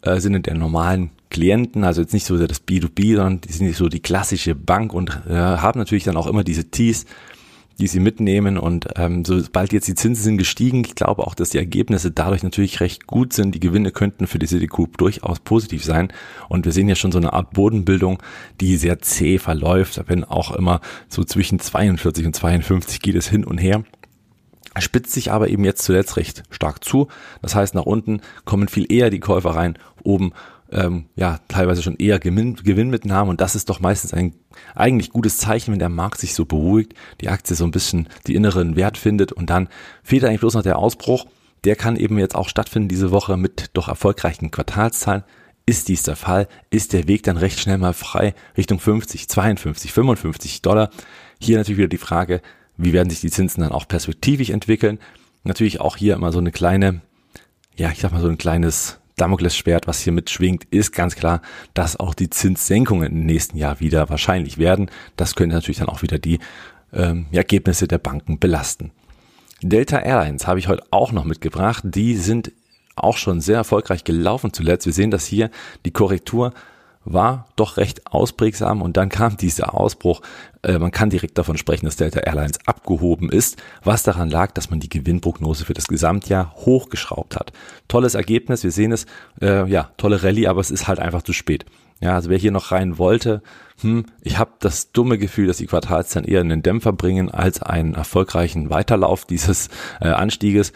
äh, 0.00 0.18
Sinne 0.18 0.40
der 0.40 0.54
normalen 0.54 1.10
Klienten, 1.28 1.84
also 1.84 2.00
jetzt 2.00 2.14
nicht 2.14 2.26
so 2.26 2.38
das 2.38 2.66
B2B, 2.66 3.16
sondern 3.16 3.40
die 3.42 3.52
sind 3.52 3.66
nicht 3.66 3.76
so 3.76 3.88
die 3.88 4.00
klassische 4.00 4.54
Bank 4.54 4.94
und 4.94 5.10
äh, 5.28 5.34
haben 5.34 5.78
natürlich 5.78 6.04
dann 6.04 6.16
auch 6.16 6.26
immer 6.26 6.44
diese 6.44 6.70
Tees, 6.70 7.04
die 7.78 7.86
sie 7.86 8.00
mitnehmen. 8.00 8.58
Und 8.58 8.88
ähm, 8.96 9.24
sobald 9.24 9.72
jetzt 9.72 9.88
die 9.88 9.94
Zinsen 9.94 10.24
sind 10.24 10.38
gestiegen, 10.38 10.84
ich 10.84 10.94
glaube 10.94 11.26
auch, 11.26 11.34
dass 11.34 11.50
die 11.50 11.58
Ergebnisse 11.58 12.10
dadurch 12.10 12.42
natürlich 12.42 12.80
recht 12.80 13.06
gut 13.06 13.32
sind. 13.32 13.54
Die 13.54 13.60
Gewinne 13.60 13.90
könnten 13.90 14.26
für 14.26 14.38
die 14.38 14.46
Citigroup 14.46 14.98
durchaus 14.98 15.40
positiv 15.40 15.84
sein. 15.84 16.12
Und 16.48 16.64
wir 16.64 16.72
sehen 16.72 16.88
ja 16.88 16.94
schon 16.94 17.12
so 17.12 17.18
eine 17.18 17.32
Art 17.32 17.52
Bodenbildung, 17.52 18.18
die 18.60 18.76
sehr 18.76 19.00
zäh 19.00 19.38
verläuft. 19.38 20.00
Wenn 20.06 20.24
auch 20.24 20.52
immer 20.52 20.80
so 21.08 21.24
zwischen 21.24 21.58
42 21.58 22.26
und 22.26 22.36
52 22.36 23.00
geht 23.00 23.16
es 23.16 23.28
hin 23.28 23.44
und 23.44 23.58
her 23.58 23.84
spitzt 24.80 25.12
sich 25.12 25.30
aber 25.30 25.48
eben 25.48 25.64
jetzt 25.64 25.82
zuletzt 25.82 26.16
recht 26.16 26.44
stark 26.50 26.82
zu. 26.82 27.08
Das 27.42 27.54
heißt, 27.54 27.74
nach 27.74 27.84
unten 27.84 28.22
kommen 28.44 28.68
viel 28.68 28.90
eher 28.90 29.10
die 29.10 29.20
Käufer 29.20 29.50
rein, 29.50 29.76
oben 30.02 30.32
ähm, 30.72 31.06
ja 31.16 31.38
teilweise 31.48 31.82
schon 31.82 31.96
eher 31.96 32.18
Gewinn, 32.18 32.56
Gewinn 32.56 32.90
mitnahmen 32.90 33.30
und 33.30 33.40
das 33.40 33.54
ist 33.54 33.68
doch 33.68 33.80
meistens 33.80 34.12
ein 34.12 34.34
eigentlich 34.74 35.10
gutes 35.10 35.38
Zeichen, 35.38 35.72
wenn 35.72 35.78
der 35.78 35.88
Markt 35.88 36.18
sich 36.18 36.34
so 36.34 36.44
beruhigt, 36.44 36.94
die 37.20 37.28
Aktie 37.28 37.56
so 37.56 37.64
ein 37.64 37.70
bisschen 37.70 38.08
die 38.26 38.34
inneren 38.34 38.76
Wert 38.76 38.98
findet 38.98 39.32
und 39.32 39.50
dann 39.50 39.68
fehlt 40.02 40.24
eigentlich 40.24 40.40
bloß 40.40 40.54
noch 40.54 40.62
der 40.62 40.78
Ausbruch. 40.78 41.26
Der 41.64 41.76
kann 41.76 41.96
eben 41.96 42.18
jetzt 42.18 42.34
auch 42.34 42.48
stattfinden 42.48 42.88
diese 42.88 43.12
Woche 43.12 43.36
mit 43.36 43.70
doch 43.74 43.88
erfolgreichen 43.88 44.50
Quartalszahlen. 44.50 45.22
Ist 45.64 45.86
dies 45.86 46.02
der 46.02 46.16
Fall, 46.16 46.48
ist 46.70 46.92
der 46.92 47.06
Weg 47.06 47.22
dann 47.22 47.36
recht 47.36 47.60
schnell 47.60 47.78
mal 47.78 47.94
frei 47.94 48.34
Richtung 48.56 48.80
50, 48.80 49.28
52, 49.28 49.92
55 49.92 50.62
Dollar. 50.62 50.90
Hier 51.40 51.56
natürlich 51.56 51.78
wieder 51.78 51.88
die 51.88 51.98
Frage, 51.98 52.42
wie 52.76 52.92
werden 52.92 53.10
sich 53.10 53.20
die 53.20 53.30
Zinsen 53.30 53.62
dann 53.62 53.70
auch 53.70 53.86
perspektivisch 53.86 54.50
entwickeln. 54.50 54.98
Natürlich 55.44 55.80
auch 55.80 55.96
hier 55.96 56.14
immer 56.14 56.32
so 56.32 56.40
eine 56.40 56.50
kleine 56.50 57.00
ja, 57.76 57.90
ich 57.90 58.00
sag 58.00 58.12
mal 58.12 58.20
so 58.20 58.28
ein 58.28 58.38
kleines 58.38 58.98
Damoklesschwert, 59.22 59.86
was 59.86 60.00
hier 60.00 60.12
mitschwingt, 60.12 60.64
ist 60.72 60.90
ganz 60.92 61.14
klar, 61.14 61.42
dass 61.74 61.98
auch 62.00 62.12
die 62.12 62.28
Zinssenkungen 62.28 63.12
im 63.12 63.24
nächsten 63.24 63.56
Jahr 63.56 63.78
wieder 63.78 64.10
wahrscheinlich 64.10 64.58
werden. 64.58 64.90
Das 65.16 65.36
könnte 65.36 65.54
natürlich 65.54 65.78
dann 65.78 65.88
auch 65.88 66.02
wieder 66.02 66.18
die 66.18 66.40
ähm, 66.92 67.26
Ergebnisse 67.30 67.86
der 67.86 67.98
Banken 67.98 68.40
belasten. 68.40 68.90
Delta 69.62 70.00
Airlines 70.00 70.48
habe 70.48 70.58
ich 70.58 70.66
heute 70.66 70.82
auch 70.90 71.12
noch 71.12 71.22
mitgebracht. 71.22 71.84
Die 71.86 72.16
sind 72.16 72.50
auch 72.96 73.16
schon 73.16 73.40
sehr 73.40 73.58
erfolgreich 73.58 74.02
gelaufen 74.02 74.52
zuletzt. 74.52 74.86
Wir 74.86 74.92
sehen 74.92 75.12
das 75.12 75.24
hier, 75.24 75.50
die 75.84 75.92
Korrektur 75.92 76.52
war 77.04 77.46
doch 77.56 77.76
recht 77.76 78.06
ausprägsam 78.06 78.82
und 78.82 78.96
dann 78.96 79.08
kam 79.08 79.36
dieser 79.36 79.74
Ausbruch. 79.74 80.22
Äh, 80.62 80.78
man 80.78 80.90
kann 80.90 81.10
direkt 81.10 81.38
davon 81.38 81.56
sprechen, 81.56 81.86
dass 81.86 81.96
Delta 81.96 82.20
Airlines 82.20 82.58
abgehoben 82.66 83.30
ist, 83.30 83.60
was 83.82 84.02
daran 84.02 84.30
lag, 84.30 84.52
dass 84.52 84.70
man 84.70 84.80
die 84.80 84.88
Gewinnprognose 84.88 85.64
für 85.64 85.74
das 85.74 85.88
Gesamtjahr 85.88 86.54
hochgeschraubt 86.56 87.36
hat. 87.36 87.52
Tolles 87.88 88.14
Ergebnis, 88.14 88.64
wir 88.64 88.70
sehen 88.70 88.92
es, 88.92 89.06
äh, 89.40 89.68
ja, 89.68 89.90
tolle 89.96 90.22
Rallye, 90.22 90.46
aber 90.46 90.60
es 90.60 90.70
ist 90.70 90.88
halt 90.88 91.00
einfach 91.00 91.22
zu 91.22 91.32
spät. 91.32 91.64
Ja, 92.00 92.14
also 92.14 92.30
wer 92.30 92.38
hier 92.38 92.50
noch 92.50 92.72
rein 92.72 92.98
wollte, 92.98 93.42
hm, 93.80 94.06
ich 94.22 94.38
habe 94.38 94.50
das 94.58 94.90
dumme 94.90 95.18
Gefühl, 95.18 95.46
dass 95.46 95.58
die 95.58 95.66
Quartalszahlen 95.66 96.28
eher 96.28 96.40
einen 96.40 96.62
Dämpfer 96.62 96.92
bringen 96.92 97.30
als 97.30 97.62
einen 97.62 97.94
erfolgreichen 97.94 98.70
Weiterlauf 98.70 99.24
dieses 99.24 99.68
äh, 100.00 100.08
Anstieges. 100.08 100.72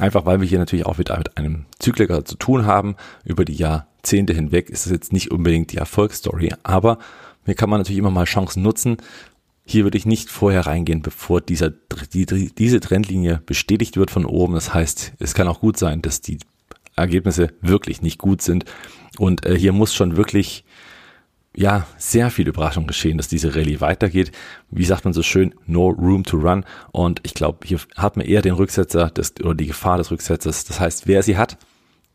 Einfach 0.00 0.26
weil 0.26 0.40
wir 0.40 0.46
hier 0.46 0.58
natürlich 0.58 0.84
auch 0.84 0.98
wieder 0.98 1.16
mit 1.16 1.38
einem 1.38 1.64
Zykliker 1.78 2.26
zu 2.26 2.36
tun 2.36 2.66
haben. 2.66 2.96
Über 3.24 3.46
die 3.46 3.54
Jahrzehnte 4.06 4.34
hinweg 4.34 4.70
ist 4.70 4.86
es 4.86 4.92
jetzt 4.92 5.12
nicht 5.12 5.32
unbedingt 5.32 5.72
die 5.72 5.78
Erfolgsstory, 5.78 6.54
aber 6.62 6.98
hier 7.44 7.54
kann 7.54 7.68
man 7.68 7.80
natürlich 7.80 7.98
immer 7.98 8.12
mal 8.12 8.24
Chancen 8.24 8.62
nutzen. 8.62 8.98
Hier 9.64 9.82
würde 9.82 9.98
ich 9.98 10.06
nicht 10.06 10.30
vorher 10.30 10.64
reingehen, 10.64 11.02
bevor 11.02 11.40
dieser, 11.40 11.70
die, 12.12 12.24
diese 12.24 12.78
Trendlinie 12.78 13.42
bestätigt 13.46 13.96
wird 13.96 14.12
von 14.12 14.24
oben. 14.24 14.54
Das 14.54 14.72
heißt, 14.72 15.14
es 15.18 15.34
kann 15.34 15.48
auch 15.48 15.58
gut 15.58 15.76
sein, 15.76 16.02
dass 16.02 16.20
die 16.20 16.38
Ergebnisse 16.94 17.52
wirklich 17.60 18.00
nicht 18.00 18.18
gut 18.18 18.42
sind. 18.42 18.64
Und 19.18 19.44
äh, 19.44 19.58
hier 19.58 19.72
muss 19.72 19.92
schon 19.92 20.16
wirklich 20.16 20.64
ja, 21.56 21.84
sehr 21.98 22.30
viel 22.30 22.46
Überraschung 22.46 22.86
geschehen, 22.86 23.16
dass 23.16 23.26
diese 23.26 23.56
Rallye 23.56 23.80
weitergeht. 23.80 24.30
Wie 24.70 24.84
sagt 24.84 25.04
man 25.04 25.14
so 25.14 25.22
schön, 25.24 25.52
no 25.66 25.88
room 25.88 26.22
to 26.22 26.36
run. 26.36 26.64
Und 26.92 27.20
ich 27.24 27.34
glaube, 27.34 27.66
hier 27.66 27.80
hat 27.96 28.16
man 28.16 28.26
eher 28.26 28.42
den 28.42 28.54
Rücksetzer 28.54 29.10
des, 29.10 29.34
oder 29.40 29.56
die 29.56 29.66
Gefahr 29.66 29.98
des 29.98 30.12
Rücksetzers. 30.12 30.64
Das 30.64 30.78
heißt, 30.78 31.08
wer 31.08 31.24
sie 31.24 31.36
hat, 31.36 31.58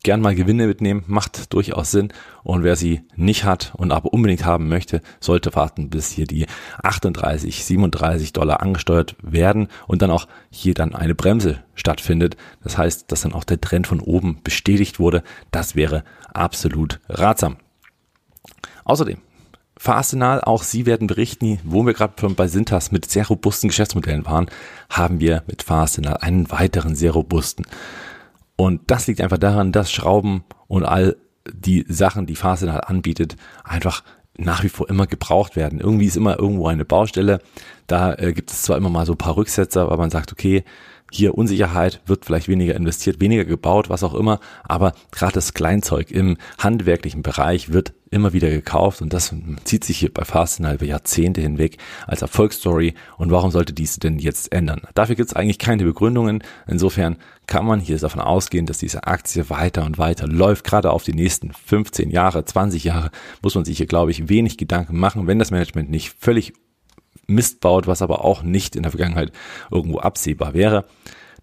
gern 0.02 0.20
mal 0.20 0.34
Gewinne 0.34 0.66
mitnehmen, 0.66 1.04
macht 1.06 1.52
durchaus 1.52 1.90
Sinn. 1.90 2.12
Und 2.42 2.62
wer 2.62 2.76
sie 2.76 3.02
nicht 3.16 3.44
hat 3.44 3.72
und 3.76 3.92
aber 3.92 4.12
unbedingt 4.12 4.44
haben 4.44 4.68
möchte, 4.68 5.00
sollte 5.20 5.54
warten, 5.54 5.90
bis 5.90 6.10
hier 6.10 6.26
die 6.26 6.46
38, 6.82 7.64
37 7.64 8.32
Dollar 8.32 8.60
angesteuert 8.60 9.16
werden 9.22 9.68
und 9.86 10.02
dann 10.02 10.10
auch 10.10 10.26
hier 10.50 10.74
dann 10.74 10.94
eine 10.94 11.14
Bremse 11.14 11.62
stattfindet. 11.74 12.36
Das 12.62 12.78
heißt, 12.78 13.10
dass 13.10 13.22
dann 13.22 13.32
auch 13.32 13.44
der 13.44 13.60
Trend 13.60 13.86
von 13.86 14.00
oben 14.00 14.40
bestätigt 14.42 14.98
wurde. 14.98 15.22
Das 15.50 15.76
wäre 15.76 16.04
absolut 16.32 17.00
ratsam. 17.08 17.56
Außerdem 18.84 19.18
Fahrarsenal, 19.82 20.42
auch 20.42 20.62
Sie 20.62 20.86
werden 20.86 21.08
berichten, 21.08 21.58
wo 21.64 21.84
wir 21.84 21.92
gerade 21.92 22.28
bei 22.34 22.46
Sintas 22.46 22.92
mit 22.92 23.10
sehr 23.10 23.26
robusten 23.26 23.68
Geschäftsmodellen 23.68 24.24
waren, 24.26 24.46
haben 24.88 25.18
wir 25.18 25.42
mit 25.48 25.64
Fahrarsenal 25.64 26.18
einen 26.18 26.52
weiteren 26.52 26.94
sehr 26.94 27.10
robusten. 27.10 27.66
Und 28.56 28.82
das 28.86 29.06
liegt 29.06 29.20
einfach 29.20 29.38
daran, 29.38 29.72
dass 29.72 29.90
Schrauben 29.90 30.44
und 30.68 30.84
all 30.84 31.16
die 31.52 31.84
Sachen, 31.88 32.26
die 32.26 32.36
Fahrarsenal 32.36 32.82
anbietet, 32.82 33.36
einfach 33.64 34.02
nach 34.36 34.62
wie 34.62 34.68
vor 34.68 34.88
immer 34.88 35.06
gebraucht 35.06 35.56
werden. 35.56 35.80
Irgendwie 35.80 36.06
ist 36.06 36.16
immer 36.16 36.38
irgendwo 36.38 36.66
eine 36.66 36.84
Baustelle. 36.84 37.40
Da 37.86 38.14
äh, 38.14 38.32
gibt 38.32 38.50
es 38.50 38.62
zwar 38.62 38.76
immer 38.76 38.88
mal 38.88 39.06
so 39.06 39.12
ein 39.12 39.18
paar 39.18 39.36
Rücksetzer, 39.36 39.82
aber 39.82 39.96
man 39.96 40.10
sagt, 40.10 40.32
okay, 40.32 40.64
hier 41.14 41.36
Unsicherheit, 41.36 42.00
wird 42.06 42.24
vielleicht 42.24 42.48
weniger 42.48 42.74
investiert, 42.74 43.20
weniger 43.20 43.44
gebaut, 43.44 43.90
was 43.90 44.02
auch 44.02 44.14
immer, 44.14 44.40
aber 44.64 44.92
gerade 45.10 45.34
das 45.34 45.54
Kleinzeug 45.54 46.10
im 46.10 46.36
handwerklichen 46.58 47.22
Bereich 47.22 47.72
wird 47.72 47.92
immer 48.10 48.32
wieder 48.32 48.50
gekauft 48.50 49.00
und 49.00 49.12
das 49.12 49.34
zieht 49.64 49.84
sich 49.84 49.98
hier 49.98 50.12
bei 50.12 50.24
Fastenal 50.24 50.74
über 50.74 50.84
Jahrzehnte 50.84 51.40
hinweg 51.40 51.78
als 52.06 52.22
Erfolgsstory 52.22 52.94
und 53.16 53.30
warum 53.30 53.50
sollte 53.50 53.72
dies 53.72 53.98
denn 53.98 54.18
jetzt 54.18 54.52
ändern? 54.52 54.82
Dafür 54.94 55.16
gibt 55.16 55.30
es 55.30 55.36
eigentlich 55.36 55.58
keine 55.58 55.84
Begründungen, 55.84 56.44
insofern 56.66 57.16
kann 57.46 57.64
man 57.64 57.80
hier 57.80 57.98
davon 57.98 58.20
ausgehen, 58.20 58.66
dass 58.66 58.78
diese 58.78 59.06
Aktie 59.06 59.48
weiter 59.50 59.84
und 59.84 59.98
weiter 59.98 60.26
läuft, 60.26 60.64
gerade 60.64 60.90
auf 60.90 61.04
die 61.04 61.14
nächsten 61.14 61.52
15 61.52 62.10
Jahre, 62.10 62.44
20 62.44 62.84
Jahre 62.84 63.10
muss 63.42 63.54
man 63.54 63.64
sich 63.64 63.78
hier, 63.78 63.86
glaube 63.86 64.10
ich, 64.10 64.28
wenig 64.28 64.58
Gedanken 64.58 64.98
machen, 64.98 65.26
wenn 65.26 65.38
das 65.38 65.50
Management 65.50 65.90
nicht 65.90 66.14
völlig 66.18 66.52
Mist 67.26 67.60
baut, 67.60 67.86
was 67.86 68.02
aber 68.02 68.24
auch 68.24 68.42
nicht 68.42 68.76
in 68.76 68.82
der 68.82 68.92
Vergangenheit 68.92 69.32
irgendwo 69.70 69.98
absehbar 69.98 70.54
wäre. 70.54 70.84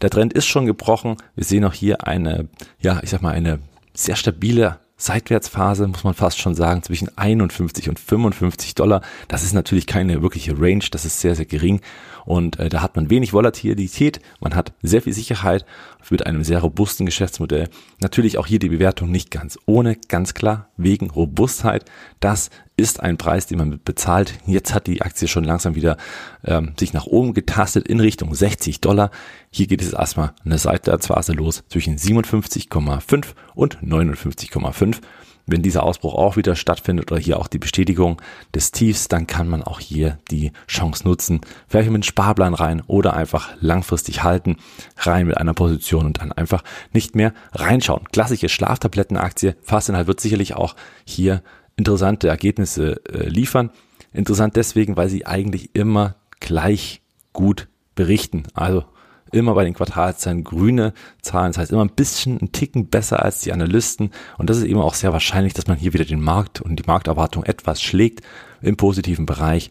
Der 0.01 0.09
Trend 0.09 0.33
ist 0.33 0.47
schon 0.47 0.65
gebrochen. 0.65 1.17
Wir 1.35 1.43
sehen 1.43 1.65
auch 1.65 1.73
hier 1.73 2.07
eine, 2.07 2.47
ja, 2.79 2.99
ich 3.03 3.09
sag 3.09 3.21
mal, 3.21 3.33
eine 3.33 3.59
sehr 3.93 4.15
stabile 4.15 4.79
Seitwärtsphase, 4.99 5.87
muss 5.87 6.03
man 6.03 6.13
fast 6.13 6.39
schon 6.39 6.55
sagen, 6.55 6.83
zwischen 6.83 7.17
51 7.17 7.87
und 7.89 7.99
55 7.99 8.75
Dollar. 8.75 9.01
Das 9.29 9.43
ist 9.43 9.53
natürlich 9.53 9.87
keine 9.87 10.21
wirkliche 10.21 10.59
Range, 10.59 10.83
das 10.91 11.05
ist 11.05 11.21
sehr, 11.21 11.35
sehr 11.35 11.45
gering. 11.45 11.79
Und 12.25 12.59
äh, 12.59 12.69
da 12.69 12.81
hat 12.81 12.95
man 12.95 13.09
wenig 13.09 13.33
Volatilität, 13.33 14.19
man 14.39 14.55
hat 14.55 14.73
sehr 14.81 15.01
viel 15.01 15.13
Sicherheit 15.13 15.65
mit 16.09 16.25
einem 16.25 16.43
sehr 16.43 16.59
robusten 16.59 17.05
Geschäftsmodell. 17.05 17.69
Natürlich 17.99 18.37
auch 18.37 18.47
hier 18.47 18.59
die 18.59 18.69
Bewertung 18.69 19.11
nicht 19.11 19.31
ganz 19.31 19.59
ohne, 19.65 19.95
ganz 20.07 20.33
klar, 20.33 20.69
wegen 20.77 21.09
Robustheit. 21.09 21.85
Das 22.19 22.49
ist 22.77 23.01
ein 23.01 23.17
Preis, 23.17 23.45
den 23.45 23.57
man 23.57 23.79
bezahlt. 23.83 24.33
Jetzt 24.45 24.73
hat 24.73 24.87
die 24.87 25.01
Aktie 25.01 25.27
schon 25.27 25.43
langsam 25.43 25.75
wieder 25.75 25.97
ähm, 26.43 26.73
sich 26.79 26.93
nach 26.93 27.05
oben 27.05 27.33
getastet 27.33 27.87
in 27.87 27.99
Richtung 27.99 28.33
60 28.33 28.81
Dollar. 28.81 29.11
Hier 29.51 29.67
geht 29.67 29.81
es 29.81 29.93
erstmal 29.93 30.33
eine 30.45 30.57
Seitwärtsphase 30.57 31.33
los 31.33 31.63
zwischen 31.67 31.97
57,5 31.97 33.25
und 33.53 33.77
59,5. 33.83 34.97
Wenn 35.45 35.61
dieser 35.61 35.83
Ausbruch 35.83 36.13
auch 36.15 36.37
wieder 36.37 36.55
stattfindet 36.55 37.11
oder 37.11 37.19
hier 37.19 37.39
auch 37.39 37.47
die 37.47 37.57
Bestätigung 37.57 38.21
des 38.53 38.71
Tiefs, 38.71 39.07
dann 39.07 39.27
kann 39.27 39.47
man 39.47 39.63
auch 39.63 39.79
hier 39.79 40.19
die 40.29 40.51
Chance 40.67 41.07
nutzen, 41.07 41.41
vielleicht 41.67 41.89
mit 41.89 41.95
einem 41.95 42.03
Sparplan 42.03 42.53
rein 42.53 42.81
oder 42.87 43.13
einfach 43.13 43.49
langfristig 43.59 44.23
halten, 44.23 44.57
rein 44.97 45.27
mit 45.27 45.37
einer 45.37 45.53
Position 45.53 46.05
und 46.05 46.21
dann 46.21 46.31
einfach 46.31 46.63
nicht 46.93 47.15
mehr 47.15 47.33
reinschauen. 47.53 48.05
Klassische 48.11 48.49
Schlaftablettenaktie, 48.49 49.55
Faszinal 49.63 50.07
wird 50.07 50.19
sicherlich 50.19 50.55
auch 50.55 50.75
hier 51.05 51.41
interessante 51.75 52.27
Ergebnisse 52.27 53.01
äh, 53.05 53.27
liefern. 53.27 53.71
Interessant 54.11 54.55
deswegen, 54.55 54.97
weil 54.97 55.09
sie 55.09 55.25
eigentlich 55.25 55.71
immer 55.73 56.15
gleich 56.39 57.01
gut 57.33 57.67
berichten. 57.95 58.43
Also 58.53 58.85
immer 59.31 59.53
bei 59.53 59.63
den 59.63 59.73
Quartalszahlen 59.73 60.43
grüne 60.43 60.93
Zahlen. 61.21 61.51
Das 61.51 61.57
heißt 61.59 61.71
immer 61.71 61.83
ein 61.83 61.95
bisschen, 61.95 62.39
ein 62.41 62.51
Ticken 62.51 62.87
besser 62.89 63.23
als 63.23 63.41
die 63.41 63.53
Analysten. 63.53 64.11
Und 64.37 64.49
das 64.49 64.57
ist 64.57 64.65
eben 64.65 64.79
auch 64.79 64.93
sehr 64.93 65.13
wahrscheinlich, 65.13 65.53
dass 65.53 65.67
man 65.67 65.77
hier 65.77 65.93
wieder 65.93 66.05
den 66.05 66.21
Markt 66.21 66.61
und 66.61 66.77
die 66.77 66.87
Markterwartung 66.87 67.43
etwas 67.43 67.81
schlägt 67.81 68.21
im 68.61 68.77
positiven 68.77 69.25
Bereich 69.25 69.69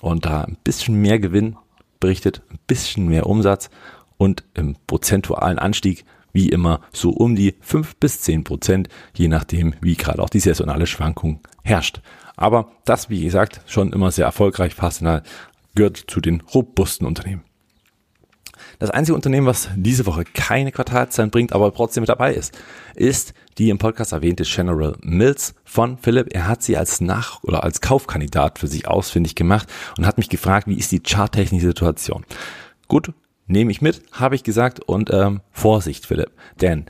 und 0.00 0.26
da 0.26 0.42
ein 0.42 0.56
bisschen 0.64 0.96
mehr 1.00 1.18
Gewinn 1.18 1.56
berichtet, 1.98 2.42
ein 2.50 2.58
bisschen 2.66 3.08
mehr 3.08 3.26
Umsatz 3.26 3.70
und 4.16 4.44
im 4.54 4.76
prozentualen 4.86 5.58
Anstieg 5.58 6.04
wie 6.32 6.48
immer 6.48 6.80
so 6.92 7.10
um 7.10 7.34
die 7.34 7.56
fünf 7.60 7.96
bis 7.96 8.20
zehn 8.20 8.44
Prozent, 8.44 8.88
je 9.14 9.28
nachdem, 9.28 9.74
wie 9.80 9.96
gerade 9.96 10.22
auch 10.22 10.30
die 10.30 10.40
saisonale 10.40 10.86
Schwankung 10.86 11.40
herrscht. 11.64 12.00
Aber 12.36 12.70
das, 12.84 13.10
wie 13.10 13.24
gesagt, 13.24 13.60
schon 13.66 13.92
immer 13.92 14.10
sehr 14.10 14.26
erfolgreich, 14.26 14.74
Fastenal 14.74 15.22
gehört 15.74 16.04
zu 16.06 16.20
den 16.20 16.40
robusten 16.40 17.06
Unternehmen. 17.06 17.42
Das 18.80 18.90
einzige 18.90 19.14
Unternehmen, 19.14 19.46
was 19.46 19.68
diese 19.76 20.06
Woche 20.06 20.24
keine 20.24 20.72
Quartalszahlen 20.72 21.30
bringt, 21.30 21.52
aber 21.52 21.72
trotzdem 21.72 22.00
mit 22.00 22.08
dabei 22.08 22.32
ist, 22.32 22.58
ist 22.94 23.34
die 23.58 23.68
im 23.68 23.76
Podcast 23.76 24.12
erwähnte 24.12 24.44
General 24.44 24.96
Mills 25.02 25.54
von 25.64 25.98
Philipp. 25.98 26.28
Er 26.32 26.48
hat 26.48 26.62
sie 26.62 26.78
als 26.78 27.02
Nach- 27.02 27.44
oder 27.44 27.62
als 27.62 27.82
Kaufkandidat 27.82 28.58
für 28.58 28.68
sich 28.68 28.88
ausfindig 28.88 29.34
gemacht 29.34 29.68
und 29.98 30.06
hat 30.06 30.16
mich 30.16 30.30
gefragt, 30.30 30.66
wie 30.66 30.78
ist 30.78 30.92
die 30.92 31.02
charttechnische 31.02 31.66
Situation. 31.66 32.24
Gut, 32.88 33.12
nehme 33.46 33.70
ich 33.70 33.82
mit, 33.82 34.00
habe 34.12 34.34
ich 34.34 34.44
gesagt 34.44 34.80
und 34.80 35.10
ähm, 35.10 35.42
Vorsicht, 35.52 36.06
Philipp, 36.06 36.30
denn 36.62 36.86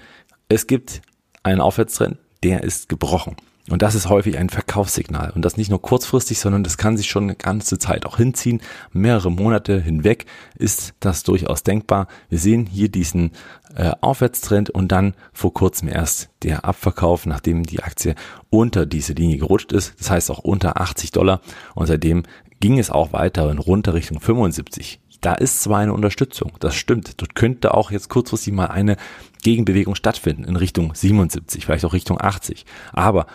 es 0.49 0.69
gibt 0.69 1.03
einen 1.43 1.61
Aufwärtstrend, 1.61 2.19
der 2.45 2.63
ist 2.63 2.89
gebrochen. 2.89 3.35
Und 3.71 3.83
das 3.83 3.95
ist 3.95 4.09
häufig 4.09 4.37
ein 4.37 4.51
Verkaufssignal. 4.51 5.31
Und 5.31 5.45
das 5.45 5.57
nicht 5.57 5.71
nur 5.71 5.81
kurzfristig, 5.81 6.41
sondern 6.41 6.65
das 6.65 6.77
kann 6.77 6.97
sich 6.97 7.09
schon 7.09 7.25
eine 7.25 7.37
ganze 7.37 7.79
Zeit 7.79 8.05
auch 8.05 8.17
hinziehen. 8.17 8.61
Mehrere 8.93 9.31
Monate 9.31 9.81
hinweg 9.81 10.27
ist 10.57 10.95
das 11.01 11.23
durchaus 11.23 11.63
denkbar. 11.63 12.09
Wir 12.29 12.39
sehen 12.39 12.67
hier 12.67 12.89
diesen 12.89 13.31
äh, 13.75 13.93
Aufwärtstrend 14.01 14.71
und 14.71 14.91
dann 14.91 15.15
vor 15.33 15.55
kurzem 15.55 15.89
erst 15.89 16.31
der 16.43 16.65
Abverkauf, 16.65 17.27
nachdem 17.27 17.63
die 17.63 17.83
Aktie 17.83 18.15
unter 18.51 18.87
diese 18.87 19.13
Linie 19.13 19.39
gerutscht 19.39 19.73
ist. 19.73 19.95
Das 19.99 20.11
heißt 20.11 20.31
auch 20.31 20.41
unter 20.41 20.81
80 20.81 21.13
Dollar. 21.13 21.41
Und 21.75 21.87
seitdem 21.87 22.25
ging 22.59 22.79
es 22.79 22.91
auch 22.91 23.13
weiter 23.13 23.51
in 23.51 23.59
runter 23.59 23.95
Richtung 23.95 24.21
75 24.21 25.01
da 25.21 25.35
ist 25.35 25.63
zwar 25.63 25.81
eine 25.81 25.93
Unterstützung, 25.93 26.53
das 26.61 26.75
stimmt. 26.75 27.21
Dort 27.21 27.35
könnte 27.35 27.75
auch 27.75 27.91
jetzt 27.91 28.09
kurzfristig 28.09 28.55
mal 28.55 28.67
eine 28.67 28.97
Gegenbewegung 29.43 29.95
stattfinden 29.95 30.45
in 30.45 30.57
Richtung 30.57 30.95
77, 30.95 31.67
vielleicht 31.67 31.85
auch 31.85 31.93
Richtung 31.93 32.21
80. 32.21 32.65
Aber 32.93 33.27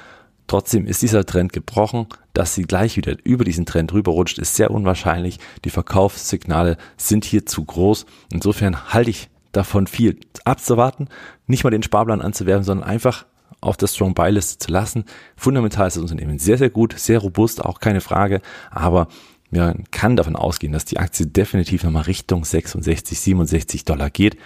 trotzdem 0.47 0.85
ist 0.85 1.01
dieser 1.01 1.25
Trend 1.25 1.53
gebrochen. 1.53 2.07
Dass 2.33 2.53
sie 2.53 2.63
gleich 2.63 2.97
wieder 2.97 3.15
über 3.23 3.45
diesen 3.45 3.65
Trend 3.65 3.93
rüberrutscht, 3.93 4.39
ist 4.39 4.55
sehr 4.55 4.71
unwahrscheinlich. 4.71 5.39
Die 5.63 5.69
Verkaufssignale 5.69 6.77
sind 6.97 7.23
hier 7.23 7.45
zu 7.45 7.63
groß. 7.63 8.05
Insofern 8.31 8.93
halte 8.93 9.09
ich 9.09 9.29
davon 9.53 9.87
viel 9.87 10.19
abzuwarten, 10.43 11.07
nicht 11.47 11.63
mal 11.63 11.69
den 11.69 11.83
Sparplan 11.83 12.21
anzuwerben, 12.21 12.63
sondern 12.63 12.87
einfach 12.87 13.25
auf 13.61 13.77
der 13.77 13.87
Strong 13.87 14.13
Buy 14.13 14.31
Liste 14.31 14.57
zu 14.57 14.71
lassen. 14.71 15.05
Fundamental 15.35 15.87
ist 15.87 15.95
das 15.95 16.03
Unternehmen 16.03 16.39
sehr, 16.39 16.57
sehr 16.57 16.69
gut, 16.69 16.93
sehr 16.97 17.19
robust, 17.19 17.63
auch 17.63 17.79
keine 17.79 18.01
Frage, 18.01 18.41
aber 18.69 19.07
man 19.51 19.85
kann 19.91 20.15
davon 20.15 20.35
ausgehen, 20.35 20.73
dass 20.73 20.85
die 20.85 20.97
Aktie 20.97 21.27
definitiv 21.27 21.83
nochmal 21.83 22.03
Richtung 22.03 22.43
66, 22.43 23.19
67 23.19 23.85
Dollar 23.85 24.09
geht, 24.09 24.37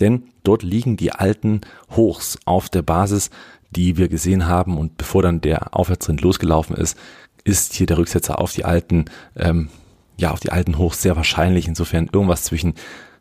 denn 0.00 0.24
dort 0.42 0.62
liegen 0.62 0.96
die 0.96 1.12
alten 1.12 1.60
Hochs 1.90 2.38
auf 2.44 2.68
der 2.68 2.82
Basis, 2.82 3.30
die 3.70 3.96
wir 3.96 4.08
gesehen 4.08 4.46
haben 4.46 4.78
und 4.78 4.96
bevor 4.96 5.22
dann 5.22 5.40
der 5.40 5.76
Aufwärtstrend 5.76 6.20
losgelaufen 6.22 6.76
ist, 6.76 6.96
ist 7.44 7.74
hier 7.74 7.86
der 7.86 7.98
Rücksetzer 7.98 8.40
auf 8.40 8.52
die 8.52 8.64
alten, 8.64 9.06
ähm, 9.36 9.68
ja, 10.16 10.30
auf 10.30 10.40
die 10.40 10.52
alten 10.52 10.78
Hochs 10.78 11.02
sehr 11.02 11.16
wahrscheinlich. 11.16 11.68
Insofern 11.68 12.08
irgendwas 12.12 12.44
zwischen 12.44 12.74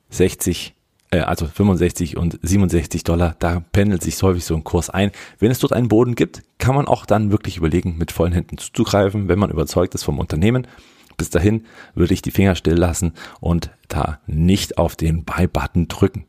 60 0.09 0.73
äh, 1.11 1.19
also 1.19 1.47
65 1.47 2.17
und 2.17 2.39
67 2.41 3.03
Dollar, 3.03 3.35
da 3.39 3.61
pendelt 3.71 4.03
sich 4.03 4.21
häufig 4.21 4.45
so 4.45 4.55
ein 4.55 4.63
Kurs 4.63 4.89
ein. 4.89 5.11
Wenn 5.39 5.51
es 5.51 5.59
dort 5.59 5.73
einen 5.73 5.87
Boden 5.87 6.15
gibt, 6.15 6.43
kann 6.57 6.75
man 6.75 6.87
auch 6.87 7.05
dann 7.05 7.31
wirklich 7.31 7.57
überlegen, 7.57 7.97
mit 7.97 8.11
vollen 8.11 8.33
Händen 8.33 8.57
zuzugreifen, 8.57 9.27
wenn 9.27 9.39
man 9.39 9.51
überzeugt 9.51 9.95
ist 9.95 10.03
vom 10.03 10.19
Unternehmen. 10.19 10.67
Bis 11.15 11.29
dahin 11.29 11.65
würde 11.95 12.13
ich 12.13 12.21
die 12.21 12.31
Finger 12.31 12.55
still 12.55 12.75
lassen 12.75 13.13
und 13.39 13.71
da 13.87 14.19
nicht 14.27 14.77
auf 14.77 14.95
den 14.95 15.23
Buy-Button 15.23 15.87
drücken. 15.87 16.25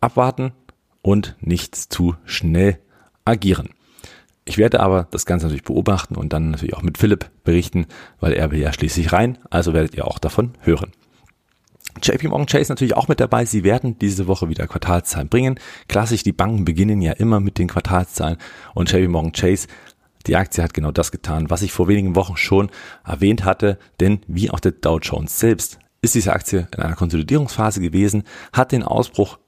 Abwarten 0.00 0.52
und 1.02 1.36
nicht 1.40 1.74
zu 1.74 2.14
schnell 2.24 2.78
agieren. 3.24 3.70
Ich 4.44 4.58
werde 4.58 4.80
aber 4.80 5.08
das 5.10 5.26
Ganze 5.26 5.46
natürlich 5.46 5.64
beobachten 5.64 6.14
und 6.14 6.32
dann 6.32 6.50
natürlich 6.50 6.74
auch 6.74 6.82
mit 6.82 6.98
Philipp 6.98 7.30
berichten, 7.42 7.86
weil 8.20 8.32
er 8.32 8.50
will 8.50 8.60
ja 8.60 8.72
schließlich 8.72 9.12
rein, 9.12 9.38
also 9.50 9.74
werdet 9.74 9.94
ihr 9.94 10.06
auch 10.06 10.18
davon 10.18 10.52
hören. 10.60 10.92
JP 12.02 12.28
Morgan 12.28 12.46
Chase 12.46 12.70
natürlich 12.70 12.94
auch 12.94 13.08
mit 13.08 13.20
dabei. 13.20 13.46
Sie 13.46 13.64
werden 13.64 13.98
diese 13.98 14.26
Woche 14.26 14.50
wieder 14.50 14.66
Quartalszahlen 14.66 15.30
bringen. 15.30 15.58
Klassisch, 15.88 16.22
die 16.22 16.32
Banken 16.32 16.66
beginnen 16.66 17.00
ja 17.00 17.12
immer 17.12 17.40
mit 17.40 17.56
den 17.58 17.68
Quartalszahlen 17.68 18.36
und 18.74 18.92
JP 18.92 19.08
Morgan 19.08 19.32
Chase 19.32 19.66
die 20.26 20.36
Aktie 20.36 20.62
hat 20.62 20.74
genau 20.74 20.90
das 20.90 21.12
getan, 21.12 21.50
was 21.50 21.62
ich 21.62 21.72
vor 21.72 21.88
wenigen 21.88 22.16
Wochen 22.16 22.36
schon 22.36 22.70
erwähnt 23.04 23.44
hatte, 23.44 23.78
denn 24.00 24.20
wie 24.26 24.50
auch 24.50 24.60
der 24.60 24.72
Dow 24.72 24.98
Jones 24.98 25.38
selbst 25.38 25.78
ist 26.02 26.14
diese 26.14 26.32
Aktie 26.32 26.68
in 26.74 26.82
einer 26.82 26.96
Konsolidierungsphase 26.96 27.80
gewesen, 27.80 28.24
hat 28.52 28.72
den 28.72 28.82
Ausbruch 28.82 29.38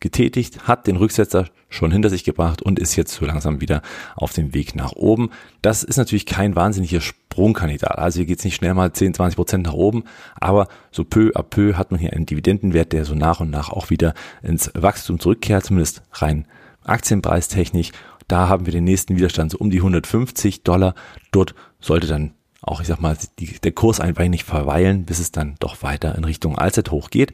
getätigt, 0.00 0.66
hat 0.66 0.86
den 0.86 0.96
Rücksetzer 0.96 1.46
schon 1.68 1.90
hinter 1.90 2.10
sich 2.10 2.24
gebracht 2.24 2.62
und 2.62 2.78
ist 2.78 2.96
jetzt 2.96 3.12
so 3.12 3.26
langsam 3.26 3.60
wieder 3.60 3.82
auf 4.16 4.32
dem 4.32 4.54
Weg 4.54 4.74
nach 4.74 4.92
oben. 4.92 5.30
Das 5.60 5.82
ist 5.82 5.96
natürlich 5.96 6.26
kein 6.26 6.56
wahnsinniger 6.56 7.00
Sprungkandidat. 7.00 7.98
Also 7.98 8.18
hier 8.18 8.26
geht 8.26 8.38
es 8.38 8.44
nicht 8.44 8.54
schnell 8.54 8.74
mal 8.74 8.92
10, 8.92 9.14
20 9.14 9.36
Prozent 9.36 9.66
nach 9.66 9.74
oben, 9.74 10.04
aber 10.36 10.68
so 10.90 11.04
peu 11.04 11.30
à 11.34 11.42
peu 11.42 11.74
hat 11.74 11.90
man 11.90 12.00
hier 12.00 12.12
einen 12.12 12.26
Dividendenwert, 12.26 12.92
der 12.92 13.04
so 13.04 13.14
nach 13.14 13.40
und 13.40 13.50
nach 13.50 13.70
auch 13.70 13.90
wieder 13.90 14.14
ins 14.42 14.70
Wachstum 14.74 15.20
zurückkehrt, 15.20 15.64
zumindest 15.64 16.02
rein 16.12 16.46
aktienpreistechnisch. 16.84 17.92
Da 18.28 18.48
haben 18.48 18.66
wir 18.66 18.72
den 18.72 18.84
nächsten 18.84 19.16
Widerstand 19.16 19.52
so 19.52 19.58
um 19.58 19.70
die 19.70 19.78
150 19.78 20.62
Dollar. 20.62 20.94
Dort 21.32 21.54
sollte 21.80 22.06
dann 22.06 22.32
auch, 22.60 22.80
ich 22.80 22.86
sag 22.86 23.00
mal, 23.00 23.16
die, 23.38 23.58
der 23.58 23.72
Kurs 23.72 24.00
einfach 24.00 24.26
nicht 24.26 24.44
verweilen, 24.44 25.04
bis 25.04 25.18
es 25.18 25.32
dann 25.32 25.56
doch 25.60 25.82
weiter 25.82 26.14
in 26.16 26.24
Richtung 26.24 26.58
Allzeithoch 26.58 27.10
geht. 27.10 27.32